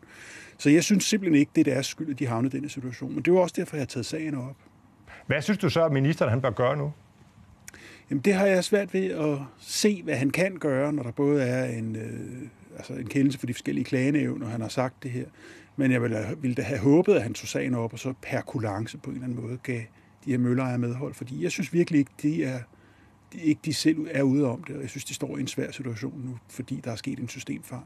Så 0.58 0.70
jeg 0.70 0.84
synes 0.84 1.04
simpelthen 1.04 1.40
ikke, 1.40 1.52
det 1.54 1.68
er 1.68 1.74
deres 1.74 1.86
skyld, 1.86 2.10
at 2.10 2.18
de 2.18 2.26
havnede 2.26 2.56
i 2.56 2.60
denne 2.60 2.68
situation. 2.68 3.14
Men 3.14 3.22
det 3.22 3.30
er 3.30 3.34
jo 3.34 3.40
også 3.40 3.54
derfor, 3.58 3.76
jeg 3.76 3.80
har 3.80 3.86
taget 3.86 4.06
sagen 4.06 4.34
op. 4.34 4.56
Hvad 5.26 5.42
synes 5.42 5.58
du 5.58 5.70
så, 5.70 5.84
at 5.84 5.92
ministeren 5.92 6.30
han 6.30 6.40
bør 6.40 6.50
gøre 6.50 6.76
nu? 6.76 6.92
Jamen, 8.10 8.22
det 8.22 8.34
har 8.34 8.46
jeg 8.46 8.64
svært 8.64 8.94
ved 8.94 9.10
at 9.10 9.38
se, 9.58 10.02
hvad 10.02 10.16
han 10.16 10.30
kan 10.30 10.56
gøre, 10.56 10.92
når 10.92 11.02
der 11.02 11.10
både 11.10 11.42
er 11.42 11.64
en, 11.78 11.96
øh, 11.96 12.48
altså 12.76 12.92
en 12.92 13.06
kendelse 13.06 13.38
for 13.38 13.46
de 13.46 13.54
forskellige 13.54 13.84
klagenævn, 13.84 14.42
og 14.42 14.50
han 14.50 14.60
har 14.60 14.68
sagt 14.68 15.02
det 15.02 15.10
her. 15.10 15.24
Men 15.76 15.92
jeg 15.92 16.02
ville, 16.02 16.36
ville 16.40 16.54
da 16.54 16.62
have 16.62 16.80
håbet, 16.80 17.14
at 17.14 17.22
han 17.22 17.34
tog 17.34 17.48
sagen 17.48 17.74
op, 17.74 17.92
og 17.92 17.98
så 17.98 18.14
per 18.22 18.40
kulance 18.40 18.98
på 18.98 19.10
en 19.10 19.16
eller 19.16 19.26
anden 19.26 19.42
måde 19.42 19.58
gav 19.62 19.80
de 20.24 20.30
her 20.30 20.38
mølleejere 20.38 20.78
medhold. 20.78 21.14
Fordi 21.14 21.42
jeg 21.42 21.50
synes 21.50 21.72
virkelig 21.72 21.98
ikke, 21.98 22.10
de 22.22 22.44
er, 22.44 22.58
ikke 23.42 23.60
de 23.64 23.74
selv 23.74 24.06
er 24.10 24.22
ude 24.22 24.46
om 24.46 24.64
det, 24.64 24.76
og 24.76 24.82
jeg 24.82 24.90
synes, 24.90 25.04
de 25.04 25.14
står 25.14 25.36
i 25.36 25.40
en 25.40 25.46
svær 25.46 25.70
situation 25.70 26.22
nu, 26.24 26.38
fordi 26.48 26.80
der 26.84 26.90
er 26.90 26.96
sket 26.96 27.18
en 27.18 27.28
systemfejl. 27.28 27.82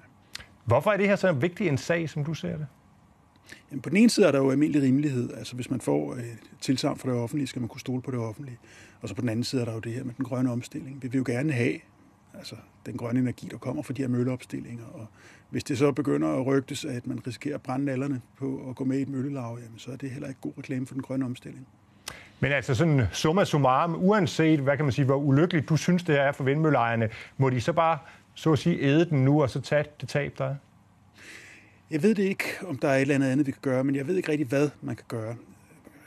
Hvorfor 0.64 0.90
er 0.90 0.96
det 0.96 1.08
her 1.08 1.16
så 1.16 1.32
vigtig 1.32 1.68
en 1.68 1.78
sag, 1.78 2.10
som 2.10 2.24
du 2.24 2.34
ser 2.34 2.56
det? 2.56 2.66
Jamen, 3.70 3.82
på 3.82 3.90
den 3.90 3.96
ene 3.96 4.10
side 4.10 4.26
er 4.26 4.32
der 4.32 4.38
jo 4.38 4.50
almindelig 4.50 4.82
rimelighed. 4.82 5.32
Altså, 5.34 5.54
hvis 5.54 5.70
man 5.70 5.80
får 5.80 6.14
et 6.14 6.38
tilsavn 6.60 6.98
fra 6.98 7.10
det 7.10 7.18
offentlige, 7.18 7.46
skal 7.46 7.60
man 7.60 7.68
kunne 7.68 7.80
stole 7.80 8.02
på 8.02 8.10
det 8.10 8.20
offentlige. 8.20 8.58
Og 9.00 9.08
så 9.08 9.14
på 9.14 9.20
den 9.20 9.28
anden 9.28 9.44
side 9.44 9.60
er 9.60 9.64
der 9.64 9.72
jo 9.72 9.78
det 9.78 9.92
her 9.92 10.04
med 10.04 10.14
den 10.14 10.24
grønne 10.24 10.52
omstilling. 10.52 11.02
Vi 11.02 11.08
vil 11.08 11.18
jo 11.18 11.24
gerne 11.26 11.52
have 11.52 11.78
altså, 12.34 12.56
den 12.86 12.96
grønne 12.96 13.20
energi, 13.20 13.48
der 13.50 13.58
kommer 13.58 13.82
fra 13.82 13.92
de 13.92 14.02
her 14.02 14.08
mølleopstillinger. 14.08 14.84
Og 14.84 15.06
hvis 15.50 15.64
det 15.64 15.78
så 15.78 15.92
begynder 15.92 16.28
at 16.28 16.46
rygtes, 16.46 16.84
at 16.84 17.06
man 17.06 17.26
risikerer 17.26 17.54
at 17.54 17.62
brænde 17.62 18.20
på 18.36 18.70
at 18.70 18.76
gå 18.76 18.84
med 18.84 18.98
i 18.98 19.02
et 19.02 19.08
møllelav, 19.08 19.58
jamen, 19.62 19.78
så 19.78 19.90
er 19.90 19.96
det 19.96 20.10
heller 20.10 20.28
ikke 20.28 20.40
god 20.40 20.52
reklame 20.58 20.86
for 20.86 20.94
den 20.94 21.02
grønne 21.02 21.24
omstilling. 21.24 21.66
Men 22.40 22.52
altså 22.52 22.74
sådan 22.74 23.02
summa 23.12 23.44
summarum, 23.44 23.96
uanset 23.98 24.60
hvad 24.60 24.76
kan 24.76 24.84
man 24.84 24.92
sige, 24.92 25.04
hvor 25.04 25.16
ulykkeligt 25.16 25.68
du 25.68 25.76
synes, 25.76 26.02
det 26.02 26.20
er 26.20 26.32
for 26.32 26.44
vindmølleejerne, 26.44 27.08
må 27.36 27.50
de 27.50 27.60
så 27.60 27.72
bare 27.72 27.98
så 28.34 28.52
at 28.52 28.58
sige 28.58 28.80
æde 28.80 29.04
den 29.04 29.24
nu 29.24 29.42
og 29.42 29.50
så 29.50 29.60
tage 29.60 29.84
det 30.00 30.08
tab, 30.08 30.38
der 30.38 30.44
er? 30.44 30.54
Jeg 31.90 32.02
ved 32.02 32.14
det 32.14 32.22
ikke, 32.22 32.44
om 32.66 32.78
der 32.78 32.88
er 32.88 32.96
et 32.96 33.00
eller 33.00 33.14
andet 33.14 33.30
andet, 33.30 33.46
vi 33.46 33.52
kan 33.52 33.60
gøre, 33.62 33.84
men 33.84 33.94
jeg 33.96 34.06
ved 34.06 34.16
ikke 34.16 34.32
rigtig, 34.32 34.46
hvad 34.46 34.70
man 34.82 34.96
kan 34.96 35.04
gøre. 35.08 35.36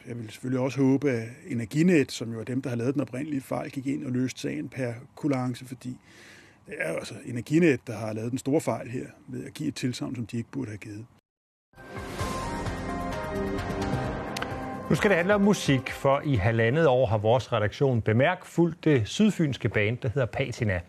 Jeg 0.07 0.17
vil 0.17 0.29
selvfølgelig 0.29 0.59
også 0.59 0.81
håbe, 0.81 1.11
at 1.11 1.27
Energinet, 1.47 2.11
som 2.11 2.33
jo 2.33 2.39
er 2.39 2.43
dem, 2.43 2.61
der 2.61 2.69
har 2.69 2.77
lavet 2.77 2.93
den 2.93 3.01
oprindelige 3.01 3.41
fejl, 3.41 3.71
gik 3.71 3.87
ind 3.87 4.05
og 4.05 4.11
løste 4.11 4.41
sagen 4.41 4.69
per 4.69 4.93
kulance, 5.15 5.65
fordi 5.65 5.97
det 6.67 6.75
er 6.77 6.93
altså 6.93 7.13
Energinet, 7.25 7.87
der 7.87 7.97
har 7.97 8.13
lavet 8.13 8.31
den 8.31 8.39
store 8.39 8.61
fejl 8.61 8.89
her, 8.89 9.05
ved 9.27 9.45
at 9.45 9.53
give 9.53 9.69
et 9.69 9.75
tilsavn, 9.75 10.15
som 10.15 10.25
de 10.25 10.37
ikke 10.37 10.49
burde 10.51 10.67
have 10.67 10.77
givet. 10.77 11.05
Nu 14.91 14.95
skal 14.95 15.09
det 15.09 15.17
handle 15.17 15.35
om 15.35 15.41
musik, 15.41 15.89
for 15.89 16.21
i 16.23 16.35
halvandet 16.35 16.87
år 16.87 17.05
har 17.05 17.17
vores 17.17 17.53
redaktion 17.53 18.01
bemærk 18.01 18.45
fuldt 18.45 18.83
det 18.83 19.07
sydfynske 19.07 19.69
band, 19.69 19.97
der 19.97 20.09
hedder 20.09 20.25
Patina. 20.25 20.79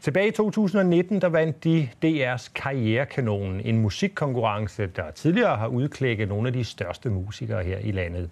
Tilbage 0.00 0.28
i 0.28 0.30
2019, 0.30 1.20
der 1.20 1.28
vandt 1.28 1.64
de 1.64 1.88
DR's 2.04 2.52
Karrierekanon, 2.54 3.60
en 3.60 3.78
musikkonkurrence, 3.78 4.86
der 4.86 5.10
tidligere 5.10 5.56
har 5.56 5.66
udklækket 5.66 6.28
nogle 6.28 6.48
af 6.48 6.52
de 6.52 6.64
største 6.64 7.10
musikere 7.10 7.64
her 7.64 7.78
i 7.78 7.92
landet. 7.92 8.30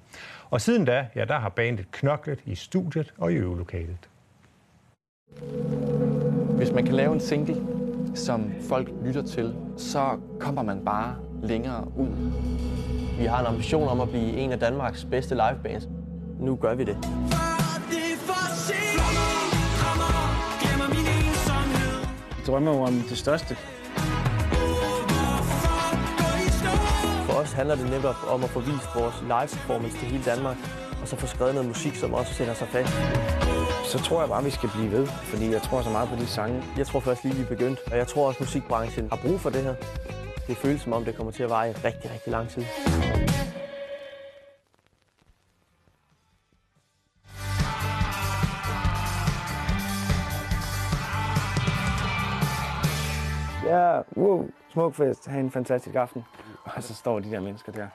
Og 0.51 0.61
siden 0.61 0.85
da, 0.85 1.07
ja, 1.15 1.25
der 1.25 1.39
har 1.39 1.49
bandet 1.49 1.91
knoklet 1.91 2.39
i 2.47 2.55
studiet 2.55 3.13
og 3.19 3.33
i 3.33 3.37
øvelokalet. 3.37 4.09
Hvis 6.57 6.73
man 6.73 6.85
kan 6.85 6.95
lave 6.95 7.13
en 7.15 7.21
single, 7.21 7.82
som 8.15 8.53
folk 8.69 8.89
lytter 9.05 9.23
til, 9.23 9.55
så 9.77 10.17
kommer 10.41 10.63
man 10.63 10.85
bare 10.85 11.15
længere 11.43 11.85
ud. 11.97 12.33
Vi 13.19 13.25
har 13.25 13.41
en 13.41 13.47
ambition 13.47 13.89
om 13.89 14.01
at 14.01 14.09
blive 14.09 14.33
en 14.33 14.53
af 14.53 14.59
Danmarks 14.59 15.05
bedste 15.05 15.35
livebands. 15.35 15.89
Nu 16.41 16.57
gør 16.57 16.75
vi 16.75 16.85
det. 16.85 16.97
Jeg 22.39 22.47
drømmer 22.47 22.75
jo 22.75 22.83
om 22.83 22.93
det 23.09 23.19
største. 23.19 23.57
For 27.27 27.33
os 27.33 27.53
handler 27.53 27.75
det 27.75 27.91
netop 27.91 28.17
om 28.31 28.45
at 28.45 28.51
få 28.51 28.61
vist 28.61 28.89
vores 28.97 29.23
live-performance 29.23 29.99
til 29.99 30.09
hele 30.09 30.25
Danmark, 30.25 30.57
og 31.03 31.09
så 31.09 31.17
få 31.17 31.27
skrevet 31.27 31.55
noget 31.55 31.69
musik, 31.69 31.95
som 31.95 32.15
også 32.15 32.35
sætter 32.35 32.55
sig 32.55 32.69
fast. 32.69 33.42
Så 33.93 33.99
tror 33.99 34.21
jeg 34.21 34.29
bare, 34.29 34.45
vi 34.45 34.51
skal 34.51 34.69
blive 34.69 34.91
ved, 34.91 35.07
fordi 35.07 35.51
jeg 35.51 35.63
tror 35.63 35.83
så 35.83 35.91
meget 35.91 36.09
på 36.09 36.17
de 36.17 36.27
sange. 36.27 36.63
Jeg 36.77 36.87
tror 36.87 37.01
først 37.01 37.25
lige, 37.25 37.35
vi 37.37 37.43
er 37.43 37.47
begyndt, 37.47 37.79
og 37.91 37.97
jeg 37.97 38.07
tror 38.07 38.27
også, 38.27 38.43
musikbranchen 38.43 39.09
har 39.09 39.19
brug 39.27 39.41
for 39.41 39.51
det 39.51 39.63
her. 39.63 39.75
Det 40.47 40.57
føles 40.57 40.81
som 40.81 40.93
om, 40.93 41.05
det 41.05 41.17
kommer 41.17 41.33
til 41.33 41.43
at 41.43 41.51
vare 41.51 41.71
i 41.71 41.73
rigtig, 41.73 42.11
rigtig 42.11 42.33
lang 42.33 42.49
tid. 42.49 42.63
Ja, 53.71 54.01
wow, 54.17 54.49
smuk 54.73 54.95
fest. 54.95 55.27
Ha' 55.27 55.41
en 55.41 55.51
fantastisk 55.51 55.97
aften. 55.97 56.25
Og 56.65 56.83
så 56.83 56.95
står 56.95 57.21
de 57.21 57.31
der 57.31 57.41
mennesker 57.41 57.73
der, 57.73 57.89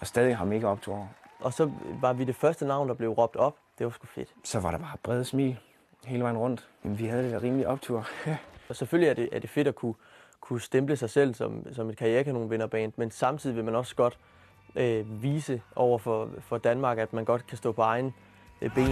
og 0.00 0.06
stadig 0.06 0.36
har 0.36 0.44
mega 0.44 0.66
optur. 0.66 1.08
Og 1.40 1.52
så 1.52 1.70
var 2.00 2.12
vi 2.12 2.24
det 2.24 2.36
første 2.36 2.66
navn, 2.66 2.88
der 2.88 2.94
blev 2.94 3.10
råbt 3.10 3.36
op. 3.36 3.54
Det 3.78 3.86
var 3.86 3.90
sgu 3.90 4.06
fedt. 4.06 4.34
Så 4.44 4.60
var 4.60 4.70
der 4.70 4.78
bare 4.78 4.96
brede 5.02 5.24
smil 5.24 5.56
hele 6.04 6.22
vejen 6.22 6.38
rundt. 6.38 6.68
Jamen, 6.84 6.98
vi 6.98 7.06
havde 7.06 7.22
det 7.22 7.32
der 7.32 7.42
rimelig 7.42 7.66
optur. 7.66 8.06
og 8.68 8.76
selvfølgelig 8.76 9.08
er 9.08 9.14
det, 9.14 9.28
er 9.32 9.38
det 9.38 9.50
fedt 9.50 9.68
at 9.68 9.74
kunne, 9.74 9.94
kunne 10.40 10.60
stemple 10.60 10.96
sig 10.96 11.10
selv 11.10 11.34
som, 11.34 11.66
som 11.72 11.88
et 11.88 11.96
karrierekanonvinderband, 11.96 12.92
men 12.96 13.10
samtidig 13.10 13.56
vil 13.56 13.64
man 13.64 13.74
også 13.74 13.96
godt 13.96 14.18
øh, 14.76 15.22
vise 15.22 15.62
over 15.74 15.98
for, 15.98 16.30
for 16.40 16.58
Danmark, 16.58 16.98
at 16.98 17.12
man 17.12 17.24
godt 17.24 17.46
kan 17.46 17.58
stå 17.58 17.72
på 17.72 17.82
egen 17.82 18.14
øh, 18.62 18.74
ben. 18.74 18.86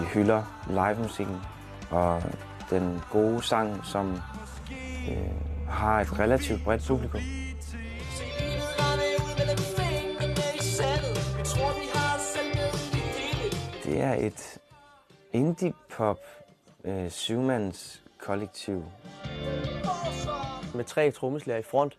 Vi 0.00 0.06
hylder 0.14 0.42
livemusikken 0.68 1.36
og 1.90 2.22
den 2.70 3.02
gode 3.10 3.42
sang, 3.42 3.84
som 3.84 4.18
øh, 5.10 5.49
har 5.70 6.00
et 6.00 6.18
relativt 6.18 6.64
bredt 6.64 6.86
publikum. 6.86 7.20
Det 13.84 14.00
er 14.00 14.14
et 14.14 14.58
indie-pop 15.32 16.18
øh, 16.84 17.10
syvmands 17.10 18.02
kollektiv. 18.18 18.84
Med 20.74 20.84
tre 20.84 21.10
trommeslager 21.10 21.60
i 21.60 21.62
front, 21.62 21.98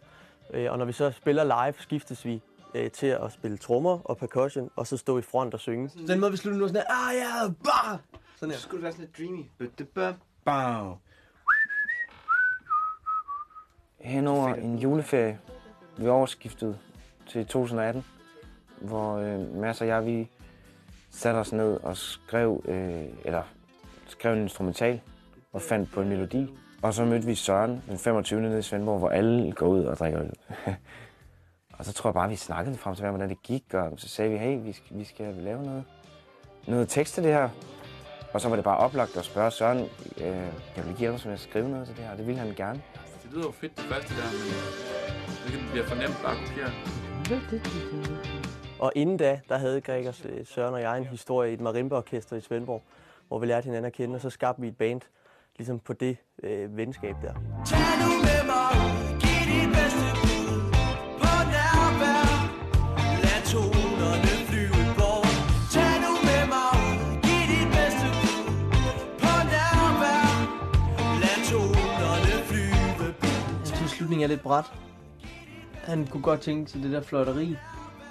øh, 0.53 0.71
og 0.71 0.77
når 0.77 0.85
vi 0.85 0.91
så 0.91 1.11
spiller 1.11 1.43
live, 1.43 1.73
skiftes 1.79 2.25
vi 2.25 2.41
øh, 2.75 2.91
til 2.91 3.07
at 3.07 3.31
spille 3.31 3.57
trommer 3.57 3.99
og 4.03 4.17
percussion, 4.17 4.69
og 4.75 4.87
så 4.87 4.97
stå 4.97 5.17
i 5.17 5.21
front 5.21 5.53
og 5.53 5.59
synge. 5.59 5.89
Den 6.07 6.19
måde, 6.19 6.31
vi 6.31 6.37
slutter 6.37 6.59
nu, 6.59 6.63
er 6.63 6.67
sådan 6.67 6.83
her, 6.87 7.07
ah 7.09 7.15
ja, 7.15 7.53
bah! 7.63 7.99
Sådan 8.35 8.51
her. 8.51 8.57
Så 8.57 8.63
skulle 8.63 8.77
det 8.77 8.83
være 8.83 8.91
sådan 8.91 9.05
lidt 9.05 9.17
dreamy. 9.17 9.45
Bow. 10.45 10.97
Hen 14.03 14.27
over 14.27 14.53
en 14.53 14.77
juleferie 14.77 15.39
ved 15.97 16.09
årsskiftet 16.09 16.77
til 17.27 17.45
2018, 17.45 18.05
hvor 18.81 19.15
øh, 19.15 19.55
Mads 19.55 19.81
og 19.81 19.87
jeg, 19.87 20.05
vi 20.05 20.29
satte 21.09 21.37
os 21.37 21.53
ned 21.53 21.79
og 21.83 21.97
skrev, 21.97 22.63
øh, 22.65 23.05
eller 23.25 23.43
skrev 24.07 24.33
en 24.33 24.41
instrumental 24.41 25.01
og 25.53 25.61
fandt 25.61 25.91
på 25.91 26.01
en 26.01 26.09
melodi. 26.09 26.47
Og 26.81 26.93
så 26.93 27.05
mødte 27.05 27.25
vi 27.25 27.35
Søren 27.35 27.83
den 27.89 27.97
25. 27.97 28.41
nede 28.41 28.59
i 28.59 28.61
Svendborg, 28.61 28.99
hvor 28.99 29.09
alle 29.09 29.51
går 29.51 29.67
ud 29.67 29.83
og 29.83 29.97
drikker 29.97 30.21
øl. 30.21 30.31
og 31.77 31.85
så 31.85 31.93
tror 31.93 32.09
jeg 32.09 32.13
bare, 32.13 32.29
vi 32.29 32.35
snakkede 32.35 32.77
frem 32.77 32.95
til, 32.95 33.09
hvordan 33.09 33.29
det 33.29 33.43
gik, 33.43 33.73
og 33.73 33.93
så 33.97 34.07
sagde 34.07 34.31
vi, 34.31 34.37
hey, 34.37 34.63
vi 34.63 34.71
skal, 34.71 34.97
vi 34.97 35.03
skal 35.03 35.33
lave 35.33 35.63
noget, 35.63 35.83
noget 36.67 36.89
tekst 36.89 37.13
til 37.13 37.23
det 37.23 37.33
her. 37.33 37.49
Og 38.33 38.41
så 38.41 38.49
var 38.49 38.55
det 38.55 38.65
bare 38.65 38.77
oplagt 38.77 39.17
at 39.17 39.25
spørge 39.25 39.51
Søren, 39.51 39.79
øh, 40.17 40.25
jeg 40.77 40.85
vil 40.85 40.95
give 40.97 41.09
ham 41.09 41.19
som 41.19 41.31
jeg 41.31 41.39
skrive 41.39 41.69
noget 41.69 41.87
til 41.87 41.97
det 41.97 42.05
her, 42.05 42.15
det 42.15 42.27
ville 42.27 42.39
han 42.39 42.53
gerne. 42.55 42.81
Det 43.31 43.37
lyder 43.37 43.47
jo 43.47 43.51
fedt 43.51 43.77
det 43.77 43.83
første 43.85 44.15
der, 44.15 44.23
men 45.43 45.61
det 45.61 45.71
bliver 45.71 45.85
for 45.85 45.95
nemt 45.95 46.17
bare 46.23 46.31
at 46.31 46.47
kopiere. 46.47 46.71
Og 48.79 48.91
inden 48.95 49.17
da, 49.17 49.39
der 49.49 49.57
havde 49.57 49.81
Gregers, 49.81 50.25
øh, 50.25 50.45
Søren 50.45 50.73
og 50.73 50.81
jeg 50.81 50.97
en 50.97 51.05
historie 51.05 51.51
i 51.51 51.53
et 51.53 51.61
marimba-orkester 51.61 52.35
i 52.35 52.41
Svendborg, 52.41 52.83
hvor 53.27 53.39
vi 53.39 53.45
lærte 53.45 53.65
hinanden 53.65 53.85
at 53.85 53.93
kende, 53.93 54.15
og 54.15 54.21
så 54.21 54.29
skabte 54.29 54.61
vi 54.61 54.67
et 54.67 54.77
band 54.77 55.01
ligesom 55.57 55.79
på 55.79 55.93
det 55.93 56.17
øh, 56.43 56.77
venskab 56.77 57.15
der. 57.21 57.33
Tag 57.65 57.79
nu 58.01 58.09
med 58.21 58.45
mig 58.45 59.00
slutningen 74.11 74.31
er 74.31 74.35
lidt 74.35 74.43
bræt. 74.43 74.65
Han 75.73 76.07
kunne 76.07 76.23
godt 76.23 76.41
tænke 76.41 76.71
sig 76.71 76.83
det 76.83 76.91
der 76.91 77.01
fløjteri, 77.01 77.55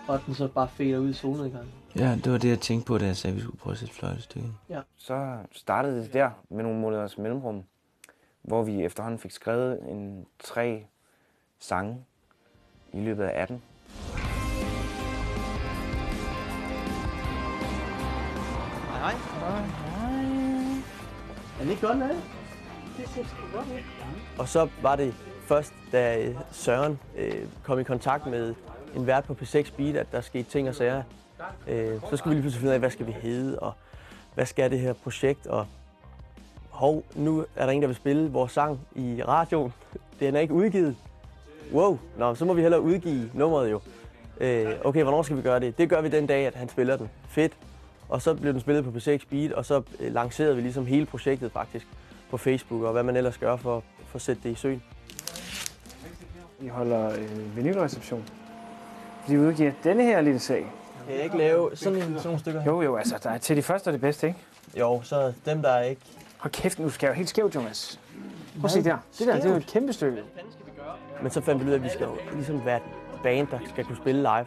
og 0.08 0.14
at 0.14 0.20
den 0.26 0.34
så 0.34 0.48
bare 0.48 0.68
fader 0.68 0.98
ud 0.98 1.10
i 1.10 1.12
solnedgangen. 1.12 1.72
Ja, 1.96 2.18
det 2.24 2.32
var 2.32 2.38
det, 2.38 2.48
jeg 2.48 2.60
tænkte 2.60 2.86
på, 2.86 2.98
da 2.98 3.06
jeg 3.06 3.16
sagde, 3.16 3.32
at 3.32 3.36
vi 3.36 3.42
skulle 3.42 3.58
prøve 3.58 3.72
at 3.72 3.78
sætte 3.78 3.94
fløjtestykke. 3.94 4.48
Ja. 4.68 4.80
Så 4.96 5.36
startede 5.52 6.02
det 6.02 6.12
der 6.12 6.30
med 6.50 6.62
nogle 6.62 6.80
måneders 6.80 7.18
mellemrum, 7.18 7.64
hvor 8.42 8.62
vi 8.62 8.82
efterhånden 8.84 9.18
fik 9.18 9.30
skrevet 9.30 9.78
en 9.88 10.26
tre 10.38 10.86
sange 11.58 12.04
i 12.92 13.00
løbet 13.00 13.24
af 13.24 13.42
18. 13.42 13.62
Hej, 18.88 19.12
hej. 19.12 19.64
Er 21.58 21.64
det 21.64 21.70
ikke 21.70 21.86
godt, 21.86 21.98
med 21.98 22.08
Det 22.96 23.08
ser 23.08 23.24
sgu 23.24 23.56
godt 23.56 23.66
ud. 23.66 23.82
Og 24.38 24.48
så 24.48 24.68
var 24.82 24.96
det 24.96 25.14
først, 25.50 25.72
da 25.92 26.18
øh, 26.18 26.34
Søren 26.52 26.98
øh, 27.18 27.34
kom 27.62 27.78
i 27.80 27.82
kontakt 27.82 28.26
med 28.26 28.54
en 28.96 29.06
vært 29.06 29.24
på 29.24 29.36
P6 29.42 29.76
Beat, 29.76 29.96
at 29.96 30.06
der 30.12 30.20
skete 30.20 30.50
ting 30.50 30.68
og 30.68 30.74
sager. 30.74 31.02
Øh, 31.68 32.00
så 32.10 32.16
skulle 32.16 32.30
vi 32.30 32.34
lige 32.34 32.42
pludselig 32.42 32.60
finde 32.60 32.70
ud 32.70 32.74
af, 32.74 32.78
hvad 32.78 32.90
skal 32.90 33.06
vi 33.06 33.12
hedde, 33.12 33.58
og 33.58 33.72
hvad 34.34 34.46
skal 34.46 34.70
det 34.70 34.80
her 34.80 34.92
projekt, 34.92 35.46
og 35.46 35.66
hov, 36.70 37.04
nu 37.14 37.44
er 37.56 37.66
der 37.66 37.72
en, 37.72 37.80
der 37.80 37.86
vil 37.86 37.96
spille 37.96 38.30
vores 38.30 38.52
sang 38.52 38.80
i 38.94 39.22
radioen. 39.28 39.72
Den 40.20 40.36
er 40.36 40.40
ikke 40.40 40.54
udgivet. 40.54 40.96
Wow, 41.72 41.98
nå, 42.18 42.34
så 42.34 42.44
må 42.44 42.54
vi 42.54 42.62
hellere 42.62 42.80
udgive 42.80 43.30
nummeret 43.34 43.70
jo. 43.70 43.80
Øh, 44.40 44.74
okay, 44.84 45.02
hvornår 45.02 45.22
skal 45.22 45.36
vi 45.36 45.42
gøre 45.42 45.60
det? 45.60 45.78
Det 45.78 45.88
gør 45.88 46.00
vi 46.00 46.08
den 46.08 46.26
dag, 46.26 46.46
at 46.46 46.54
han 46.54 46.68
spiller 46.68 46.96
den. 46.96 47.10
Fedt. 47.28 47.52
Og 48.08 48.22
så 48.22 48.34
blev 48.34 48.52
den 48.52 48.60
spillet 48.60 48.84
på 48.84 48.90
P6 48.90 49.18
Beat, 49.30 49.52
og 49.52 49.64
så 49.64 49.82
øh, 50.00 50.14
lancerede 50.14 50.56
vi 50.56 50.62
ligesom 50.62 50.86
hele 50.86 51.06
projektet 51.06 51.52
faktisk 51.52 51.86
på 52.30 52.36
Facebook, 52.36 52.82
og 52.82 52.92
hvad 52.92 53.02
man 53.02 53.16
ellers 53.16 53.38
gør 53.38 53.56
for, 53.56 53.82
for 54.06 54.16
at 54.16 54.22
sætte 54.22 54.42
det 54.42 54.50
i 54.50 54.54
søen. 54.54 54.82
Vi 56.60 56.68
holder 56.68 57.12
øh, 57.12 57.56
vinylreception. 57.56 58.24
Vi 59.28 59.38
udgiver 59.38 59.72
denne 59.84 60.02
her 60.02 60.20
lille 60.20 60.38
sag. 60.38 60.72
Kan 61.06 61.16
jeg 61.16 61.24
ikke 61.24 61.38
lave 61.38 61.70
sådan, 61.74 61.98
en, 61.98 62.02
sådan 62.02 62.20
nogle 62.24 62.38
stykker 62.38 62.60
her? 62.60 62.70
Jo, 62.70 62.82
jo, 62.82 62.96
altså 62.96 63.18
der 63.22 63.30
er 63.30 63.38
til 63.38 63.56
de 63.56 63.62
første 63.62 63.90
er 63.90 63.92
det 63.92 64.00
bedste, 64.00 64.26
ikke? 64.26 64.38
Jo, 64.78 65.00
så 65.02 65.32
dem, 65.46 65.62
der 65.62 65.68
er 65.68 65.82
ikke... 65.82 66.02
Hold 66.38 66.52
kæft, 66.52 66.78
nu 66.78 66.88
skal 66.88 67.06
jeg 67.06 67.14
jo 67.14 67.16
helt 67.16 67.28
skævt, 67.28 67.54
Jonas. 67.54 68.00
Prøv 68.54 68.64
at 68.64 68.70
se 68.70 68.84
der. 68.84 68.98
Det 69.18 69.26
der, 69.26 69.36
det 69.36 69.44
er 69.44 69.50
jo 69.50 69.56
et 69.56 69.66
kæmpe 69.66 69.92
stykke. 69.92 70.22
Men 71.22 71.30
så 71.30 71.40
fandt 71.40 71.62
vi 71.62 71.66
ud 71.66 71.72
af, 71.72 71.76
at 71.76 71.82
vi 71.82 71.88
skal 71.88 72.04
jo 72.04 72.16
ligesom 72.34 72.64
være 72.64 72.76
et 72.76 72.82
band, 73.22 73.48
der 73.48 73.58
skal 73.68 73.84
kunne 73.84 73.96
spille 73.96 74.20
live. 74.20 74.46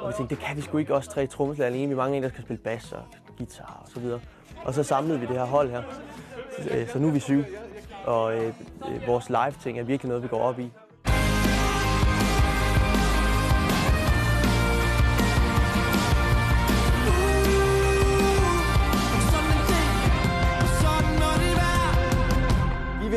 Og 0.00 0.08
vi 0.08 0.14
tænkte, 0.16 0.34
det 0.34 0.44
kan 0.44 0.56
vi 0.56 0.62
sgu 0.62 0.78
ikke 0.78 0.94
også 0.94 1.10
tre 1.10 1.26
trommeslager 1.26 1.70
alene. 1.70 1.88
Vi 1.88 1.94
mangler 1.94 2.16
en, 2.16 2.22
der 2.22 2.28
skal 2.28 2.42
spille 2.42 2.62
bass 2.62 2.92
og 2.92 3.02
guitar 3.38 3.80
og 3.84 3.90
så 3.94 4.00
videre. 4.00 4.20
Og 4.64 4.74
så 4.74 4.82
samlede 4.82 5.20
vi 5.20 5.26
det 5.26 5.36
her 5.36 5.44
hold 5.44 5.70
her. 5.70 5.82
Så, 6.58 6.92
så 6.92 6.98
nu 6.98 7.08
er 7.08 7.12
vi 7.12 7.20
syv. 7.20 7.44
Og 8.04 8.34
øh, 8.34 8.54
øh, 8.88 9.06
vores 9.06 9.28
live-ting 9.28 9.78
er 9.78 9.82
virkelig 9.82 10.08
noget, 10.08 10.22
vi 10.22 10.28
går 10.28 10.40
op 10.40 10.58
i. 10.58 10.72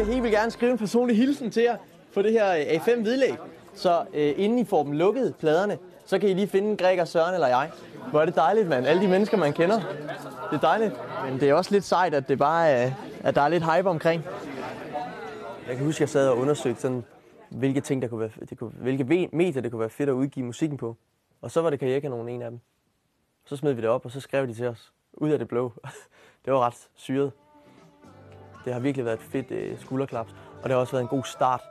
vil 0.04 0.08
vil 0.08 0.14
helt 0.14 0.24
vildt 0.24 0.36
gerne 0.36 0.52
skrive 0.52 0.72
en 0.72 0.78
personlig 0.78 1.18
hilsen 1.18 1.52
til 1.52 1.64
jer 1.64 1.78
på 2.14 2.22
det 2.22 2.32
her 2.32 2.56
øh, 2.56 2.62
A5 2.62 3.02
hvidlæg. 3.02 3.34
Så 3.74 4.06
øh, 4.14 4.34
inden 4.38 4.60
I 4.60 4.66
får 4.66 4.84
dem 4.84 4.92
lukket, 4.92 5.36
pladerne, 5.36 5.78
så 6.06 6.20
kan 6.20 6.30
I 6.30 6.34
lige 6.34 6.48
finde 6.48 6.78
Gregor, 6.78 7.06
Søren 7.06 7.34
eller 7.34 7.48
jeg. 7.48 7.72
Hvor 8.10 8.22
er 8.22 8.26
det 8.26 8.36
dejligt, 8.36 8.68
mand. 8.68 8.86
Alle 8.86 9.02
de 9.02 9.08
mennesker, 9.08 9.38
man 9.38 9.54
kender. 9.54 9.80
Det 10.52 10.58
er 10.58 10.60
dejligt. 10.60 10.94
Men 11.26 11.40
det 11.40 11.50
er 11.50 11.54
også 11.54 11.72
lidt 11.72 11.84
sejt, 11.84 12.14
at 12.14 12.30
det 12.30 12.38
bare 12.38 12.70
er, 12.70 12.92
at 13.24 13.36
der 13.36 13.42
er 13.42 13.48
lidt 13.48 13.64
hype 13.74 13.90
omkring. 13.90 14.24
Jeg 15.68 15.76
kan 15.76 15.86
huske, 15.86 15.98
at 15.98 16.02
jeg 16.02 16.10
sad 16.10 16.30
og 16.30 16.38
undersøgte 16.38 16.82
sådan, 16.82 17.04
hvilke 17.50 17.82
ting, 17.82 18.02
der 18.02 18.08
kunne 18.08 18.20
være, 18.20 18.30
det 18.50 18.58
kunne, 18.58 18.70
hvilke 18.70 19.30
medier, 19.34 19.62
det 19.62 19.72
kunne 19.72 19.80
være 19.80 19.90
fedt 19.90 20.10
at 20.10 20.14
udgive 20.14 20.46
musikken 20.46 20.78
på. 20.78 20.98
Og 21.42 21.52
så 21.52 21.62
var 21.62 21.70
det 21.70 21.80
Karrierekanonen 21.80 22.30
en 22.30 22.42
af 22.42 22.50
dem. 22.50 22.60
Så 23.46 23.56
smed 23.56 23.74
vi 23.74 23.82
det 23.82 23.90
op, 23.90 24.06
og 24.06 24.12
så 24.12 24.20
skrev 24.20 24.48
de 24.48 24.54
til 24.54 24.68
os. 24.68 24.92
Ud 25.14 25.30
af 25.30 25.40
det 25.40 25.48
blå. 25.48 25.74
Det 26.46 26.54
var 26.54 26.60
ret 26.60 26.88
syret. 26.96 27.32
Det 28.66 28.74
har 28.74 28.80
virkelig 28.80 29.06
været 29.06 29.18
et 29.18 29.26
fedt 29.32 29.52
øh, 29.52 29.80
skulderklaps. 29.80 30.36
Og 30.58 30.64
det 30.64 30.72
har 30.72 30.78
også 30.78 30.92
været 30.92 31.02
en 31.02 31.08
god 31.08 31.24
start 31.24 31.62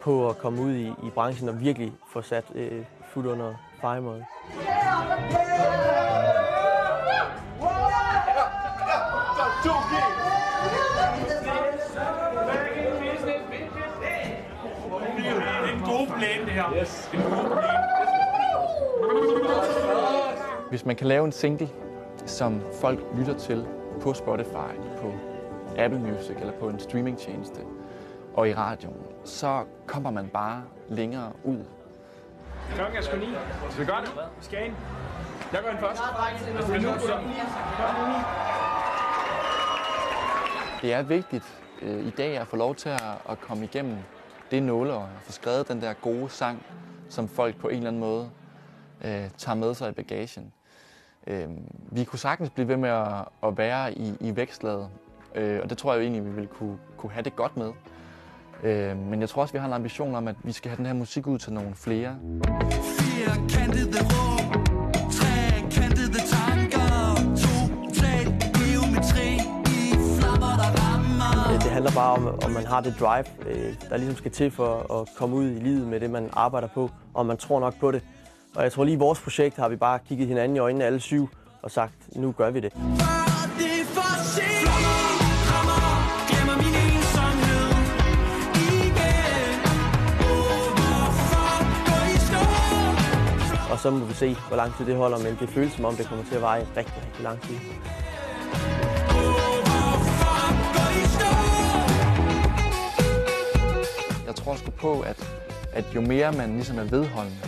på 0.00 0.28
at 0.28 0.38
komme 0.38 0.62
ud 0.62 0.72
i, 0.72 0.86
i 0.88 1.10
branchen 1.14 1.48
og 1.48 1.60
virkelig 1.60 1.92
få 2.12 2.22
sat 2.22 2.44
øh, 2.54 2.84
fod 3.08 3.26
under 3.26 3.54
fejmåde. 3.80 4.24
Hvis 20.70 20.84
man 20.84 20.96
kan 20.96 21.06
lave 21.06 21.24
en 21.24 21.32
single, 21.32 21.68
som 22.26 22.60
folk 22.80 23.00
lytter 23.16 23.38
til 23.38 23.66
på 24.00 24.14
Spotify, 24.14 24.74
på 25.00 25.12
Apple 25.80 25.98
Music 25.98 26.36
eller 26.40 26.52
på 26.52 26.68
en 26.68 26.78
streamingtjeneste 26.80 27.60
og 28.34 28.48
i 28.48 28.54
radioen, 28.54 29.02
så 29.24 29.64
kommer 29.86 30.10
man 30.10 30.28
bare 30.28 30.62
længere 30.88 31.32
ud. 31.44 31.64
Klokken 32.74 32.98
er 32.98 33.02
sgu 33.02 33.16
9. 33.16 33.26
Skal 33.70 33.86
vi 33.86 33.90
gøre 33.90 34.00
det? 34.00 34.10
Vi 34.38 34.44
skal 34.44 34.66
ind. 34.66 34.74
Jeg 35.52 35.62
går 35.62 35.70
ind 35.70 35.78
først. 35.78 36.00
Det 40.82 40.92
er 40.92 41.02
vigtigt 41.02 41.62
øh, 41.82 42.06
i 42.06 42.10
dag 42.10 42.38
at 42.38 42.46
få 42.46 42.56
lov 42.56 42.74
til 42.74 42.88
at, 42.88 43.02
at 43.28 43.40
komme 43.40 43.64
igennem 43.64 43.96
det 44.50 44.62
nåleøje 44.62 45.02
og 45.02 45.22
få 45.22 45.32
skrevet 45.32 45.68
den 45.68 45.80
der 45.80 45.92
gode 45.92 46.30
sang, 46.30 46.62
som 47.08 47.28
folk 47.28 47.56
på 47.56 47.68
en 47.68 47.76
eller 47.76 47.88
anden 47.88 48.00
måde 48.00 48.30
øh, 49.04 49.30
tager 49.38 49.54
med 49.56 49.74
sig 49.74 49.88
i 49.88 49.92
bagagen. 49.92 50.52
Øh, 51.26 51.48
vi 51.92 52.04
kunne 52.04 52.18
sagtens 52.18 52.50
blive 52.50 52.68
ved 52.68 52.76
med 52.76 52.90
at, 52.90 53.24
at 53.42 53.58
være 53.58 53.92
i, 53.98 54.16
i 54.20 54.36
vækstlaget, 54.36 54.88
øh, 55.34 55.60
og 55.62 55.70
det 55.70 55.78
tror 55.78 55.92
jeg 55.92 55.98
jo 55.98 56.02
egentlig, 56.02 56.24
vi 56.24 56.30
ville 56.30 56.48
kunne, 56.48 56.78
kunne 56.96 57.12
have 57.12 57.22
det 57.22 57.36
godt 57.36 57.56
med. 57.56 57.72
Øh, 58.62 58.96
men 58.96 59.20
jeg 59.20 59.28
tror 59.28 59.42
også, 59.42 59.52
vi 59.52 59.58
har 59.58 59.66
en 59.66 59.72
ambition 59.72 60.14
om, 60.14 60.28
at 60.28 60.36
vi 60.44 60.52
skal 60.52 60.68
have 60.68 60.76
den 60.76 60.86
her 60.86 60.92
musik 60.92 61.26
ud 61.26 61.38
til 61.38 61.52
nogle 61.52 61.70
flere. 61.74 62.16
Firkantede 62.98 63.98
rum, 64.00 64.64
trekantede 65.10 66.20
tanker, 66.34 67.14
total 67.46 68.26
geometri 68.58 69.34
i 69.66 69.94
flammer, 70.18 70.52
der 70.62 70.70
rammer. 70.80 71.58
Det 71.58 71.70
handler 71.70 71.90
bare 71.90 72.12
om, 72.12 72.26
om 72.44 72.50
man 72.50 72.66
har 72.66 72.80
det 72.80 72.94
drive, 73.00 73.24
øh, 73.46 73.74
der 73.90 73.96
ligesom 73.96 74.16
skal 74.16 74.30
til 74.30 74.50
for 74.50 75.00
at 75.00 75.08
komme 75.16 75.36
ud 75.36 75.44
i 75.44 75.58
livet 75.58 75.86
med 75.88 76.00
det, 76.00 76.10
man 76.10 76.30
arbejder 76.32 76.68
på, 76.68 76.90
og 77.14 77.26
man 77.26 77.36
tror 77.36 77.60
nok 77.60 77.74
på 77.80 77.90
det. 77.90 78.02
Og 78.56 78.62
jeg 78.62 78.72
tror 78.72 78.84
lige 78.84 78.94
i 78.94 78.98
vores 78.98 79.20
projekt 79.20 79.56
har 79.56 79.68
vi 79.68 79.76
bare 79.76 79.98
kigget 80.08 80.28
hinanden 80.28 80.56
i 80.56 80.58
øjnene 80.60 80.84
alle 80.84 81.00
syv 81.00 81.28
og 81.62 81.70
sagt, 81.70 82.16
nu 82.16 82.32
gør 82.32 82.50
vi 82.50 82.60
det. 82.60 82.72
Så 93.82 93.90
må 93.90 94.04
vi 94.04 94.14
se, 94.14 94.36
hvor 94.48 94.56
lang 94.56 94.76
tid 94.76 94.86
det 94.86 94.96
holder, 94.96 95.18
men 95.18 95.36
det 95.40 95.48
føles 95.48 95.72
som 95.72 95.84
om, 95.84 95.96
det 95.96 96.06
kommer 96.06 96.24
til 96.24 96.34
at 96.34 96.42
vare 96.42 96.60
rigtig, 96.60 96.94
rigtig 96.96 97.22
lang 97.22 97.40
tid. 97.42 97.56
Jeg 104.26 104.34
tror 104.34 104.54
sgu 104.54 104.70
på, 104.70 105.00
at, 105.00 105.34
at 105.72 105.84
jo 105.94 106.00
mere 106.00 106.32
man 106.32 106.52
ligesom 106.54 106.78
er 106.78 106.84
vedholdende, 106.84 107.38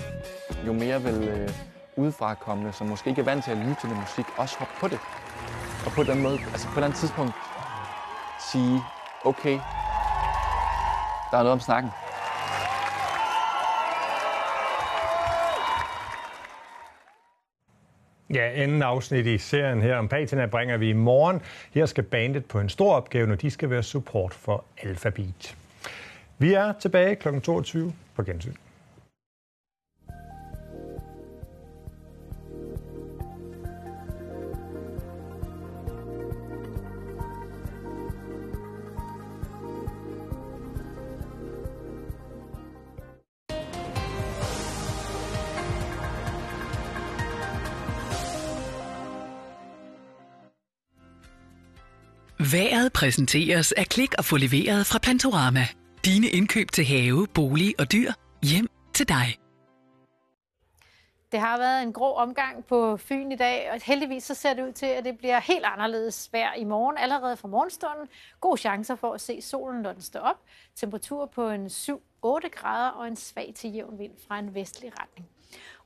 jo 0.66 0.72
mere 0.72 1.02
vil 1.02 1.28
øh, 1.28 1.50
udefrakommende, 1.96 2.72
som 2.72 2.86
måske 2.86 3.10
ikke 3.10 3.20
er 3.20 3.24
vant 3.24 3.44
til 3.44 3.50
at 3.50 3.56
lytte 3.56 3.76
til 3.80 3.88
den 3.88 3.98
musik, 4.00 4.26
også 4.36 4.58
hoppe 4.58 4.74
på 4.80 4.88
det. 4.88 4.98
Og 5.86 5.92
på 5.92 6.02
den 6.02 6.22
måde, 6.22 6.38
altså 6.52 6.66
på 6.66 6.72
et 6.72 6.76
eller 6.76 6.86
andet 6.86 6.98
tidspunkt, 6.98 7.34
sige, 8.52 8.82
okay, 9.24 9.60
der 11.30 11.38
er 11.38 11.42
noget 11.42 11.52
om 11.52 11.60
snakken. 11.60 11.90
Ja, 18.32 18.50
anden 18.54 18.82
afsnit 18.82 19.26
i 19.26 19.38
serien 19.38 19.82
her 19.82 19.96
om 19.96 20.08
Patina 20.08 20.46
bringer 20.46 20.76
vi 20.76 20.88
i 20.88 20.92
morgen. 20.92 21.40
Her 21.74 21.86
skal 21.86 22.04
bandet 22.04 22.44
på 22.44 22.60
en 22.60 22.68
stor 22.68 22.94
opgave, 22.94 23.26
når 23.26 23.34
de 23.34 23.50
skal 23.50 23.70
være 23.70 23.82
support 23.82 24.34
for 24.34 24.64
Alphabet. 24.82 25.56
Vi 26.38 26.52
er 26.52 26.72
tilbage 26.80 27.14
kl. 27.14 27.40
22 27.40 27.92
på 28.16 28.22
gensyn. 28.22 28.54
Været 52.52 52.92
præsenteres 52.92 53.72
af 53.72 53.86
Klik 53.86 54.14
og 54.18 54.24
få 54.24 54.36
leveret 54.36 54.86
fra 54.86 54.98
Plantorama. 54.98 55.64
Dine 56.04 56.26
indkøb 56.26 56.70
til 56.72 56.84
have, 56.84 57.26
bolig 57.34 57.74
og 57.80 57.92
dyr 57.92 58.12
hjem 58.42 58.68
til 58.94 59.08
dig. 59.08 59.26
Det 61.32 61.40
har 61.40 61.58
været 61.58 61.82
en 61.82 61.92
grå 61.92 62.14
omgang 62.14 62.64
på 62.64 62.96
Fyn 62.96 63.32
i 63.32 63.36
dag, 63.36 63.70
og 63.72 63.80
heldigvis 63.82 64.24
så 64.24 64.34
ser 64.34 64.54
det 64.54 64.62
ud 64.66 64.72
til, 64.72 64.86
at 64.86 65.04
det 65.04 65.18
bliver 65.18 65.40
helt 65.40 65.64
anderledes 65.64 66.28
vejr 66.32 66.54
i 66.54 66.64
morgen, 66.64 66.98
allerede 66.98 67.36
fra 67.36 67.48
morgenstunden. 67.48 68.08
God 68.40 68.56
chancer 68.58 68.96
for 68.96 69.12
at 69.12 69.20
se 69.20 69.40
solen, 69.42 69.82
når 69.82 69.92
den 69.92 70.02
står 70.02 70.20
op. 70.20 70.40
Temperatur 70.76 71.26
på 71.26 71.48
en 71.48 71.66
7-8 71.66 71.98
grader 72.48 72.88
og 72.88 73.08
en 73.08 73.16
svag 73.16 73.52
til 73.56 73.72
jævn 73.72 73.98
vind 73.98 74.12
fra 74.28 74.38
en 74.38 74.54
vestlig 74.54 74.92
retning. 75.00 75.28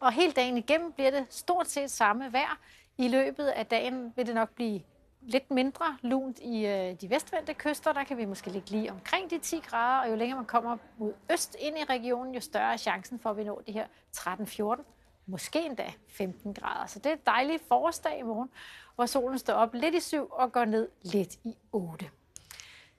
Og 0.00 0.12
hele 0.12 0.32
dagen 0.32 0.56
igennem 0.56 0.92
bliver 0.92 1.10
det 1.10 1.26
stort 1.30 1.68
set 1.68 1.90
samme 1.90 2.32
vejr. 2.32 2.58
I 2.98 3.08
løbet 3.08 3.46
af 3.46 3.66
dagen 3.66 4.12
vil 4.16 4.26
det 4.26 4.34
nok 4.34 4.50
blive 4.54 4.80
lidt 5.20 5.50
mindre 5.50 5.96
lunt 6.02 6.38
i 6.38 6.66
øh, 6.66 7.00
de 7.00 7.10
vestvendte 7.10 7.54
kyster. 7.54 7.92
Der 7.92 8.04
kan 8.04 8.16
vi 8.16 8.24
måske 8.24 8.50
ligge 8.50 8.70
lige 8.70 8.90
omkring 8.90 9.30
de 9.30 9.38
10 9.38 9.58
grader, 9.58 10.04
og 10.04 10.10
jo 10.10 10.16
længere 10.16 10.36
man 10.36 10.46
kommer 10.46 10.76
mod 10.98 11.12
øst 11.32 11.56
ind 11.60 11.78
i 11.78 11.84
regionen, 11.84 12.34
jo 12.34 12.40
større 12.40 12.72
er 12.72 12.76
chancen 12.76 13.18
for, 13.18 13.30
at 13.30 13.36
vi 13.36 13.44
når 13.44 13.62
de 13.66 13.72
her 13.72 13.86
13-14, 14.16 14.82
måske 15.26 15.66
endda 15.66 15.92
15 16.08 16.54
grader. 16.54 16.86
Så 16.86 16.98
det 16.98 17.06
er 17.06 17.14
et 17.14 17.26
dejligt 17.26 17.68
forårsdag 17.68 18.18
i 18.18 18.22
morgen, 18.22 18.50
hvor 18.94 19.06
solen 19.06 19.38
står 19.38 19.52
op 19.52 19.74
lidt 19.74 19.94
i 19.94 20.00
7 20.00 20.28
og 20.30 20.52
går 20.52 20.64
ned 20.64 20.88
lidt 21.02 21.34
i 21.44 21.56
8. 21.72 22.10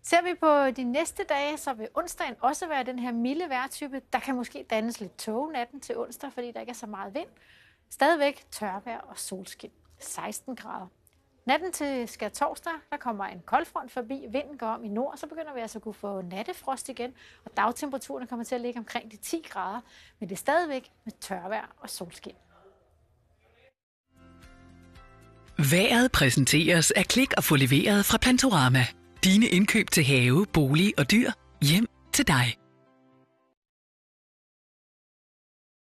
Ser 0.03 0.21
vi 0.21 0.33
på 0.33 0.71
de 0.71 0.83
næste 0.83 1.23
dage, 1.23 1.57
så 1.57 1.73
vil 1.73 1.87
onsdagen 1.93 2.35
også 2.41 2.67
være 2.67 2.83
den 2.83 2.99
her 2.99 3.11
milde 3.11 3.49
vejrtype. 3.49 4.01
Der 4.13 4.19
kan 4.19 4.35
måske 4.35 4.65
dannes 4.69 4.99
lidt 4.99 5.17
tåge 5.17 5.51
natten 5.51 5.79
til 5.79 5.97
onsdag, 5.97 6.33
fordi 6.33 6.51
der 6.51 6.59
ikke 6.59 6.69
er 6.69 6.73
så 6.73 6.87
meget 6.87 7.13
vind. 7.13 7.27
Stadigvæk 7.89 8.45
tørvejr 8.51 8.99
og 8.99 9.19
solskin. 9.19 9.71
16 9.99 10.55
grader. 10.55 10.87
Natten 11.47 11.71
til 11.71 12.07
skal 12.07 12.31
torsdag, 12.31 12.73
der 12.91 12.97
kommer 12.97 13.25
en 13.25 13.41
koldfront 13.45 13.91
forbi, 13.91 14.25
vinden 14.31 14.57
går 14.57 14.67
om 14.67 14.83
i 14.83 14.87
nord, 14.87 15.17
så 15.17 15.27
begynder 15.27 15.53
vi 15.53 15.59
altså 15.59 15.77
at 15.77 15.83
kunne 15.83 15.93
få 15.93 16.21
nattefrost 16.21 16.89
igen, 16.89 17.13
og 17.45 17.51
dagtemperaturen 17.57 18.27
kommer 18.27 18.45
til 18.45 18.55
at 18.55 18.61
ligge 18.61 18.79
omkring 18.79 19.11
de 19.11 19.17
10 19.17 19.45
grader, 19.49 19.81
men 20.19 20.29
det 20.29 20.35
er 20.35 20.39
stadigvæk 20.39 20.91
med 21.05 21.13
tørvejr 21.21 21.75
og 21.77 21.89
solskin. 21.89 22.35
Været 25.71 26.11
præsenteres 26.11 26.91
af 26.91 27.05
Klik 27.05 27.33
og 27.37 27.43
få 27.43 27.55
leveret 27.55 28.05
fra 28.05 28.17
Plantorama. 28.17 28.85
Dine 29.23 29.45
indkøb 29.45 29.89
til 29.89 30.03
have, 30.03 30.45
bolig 30.53 30.93
og 30.97 31.11
dyr 31.11 31.31
hjem 31.61 31.87
til 32.13 32.27
dig. 32.27 32.66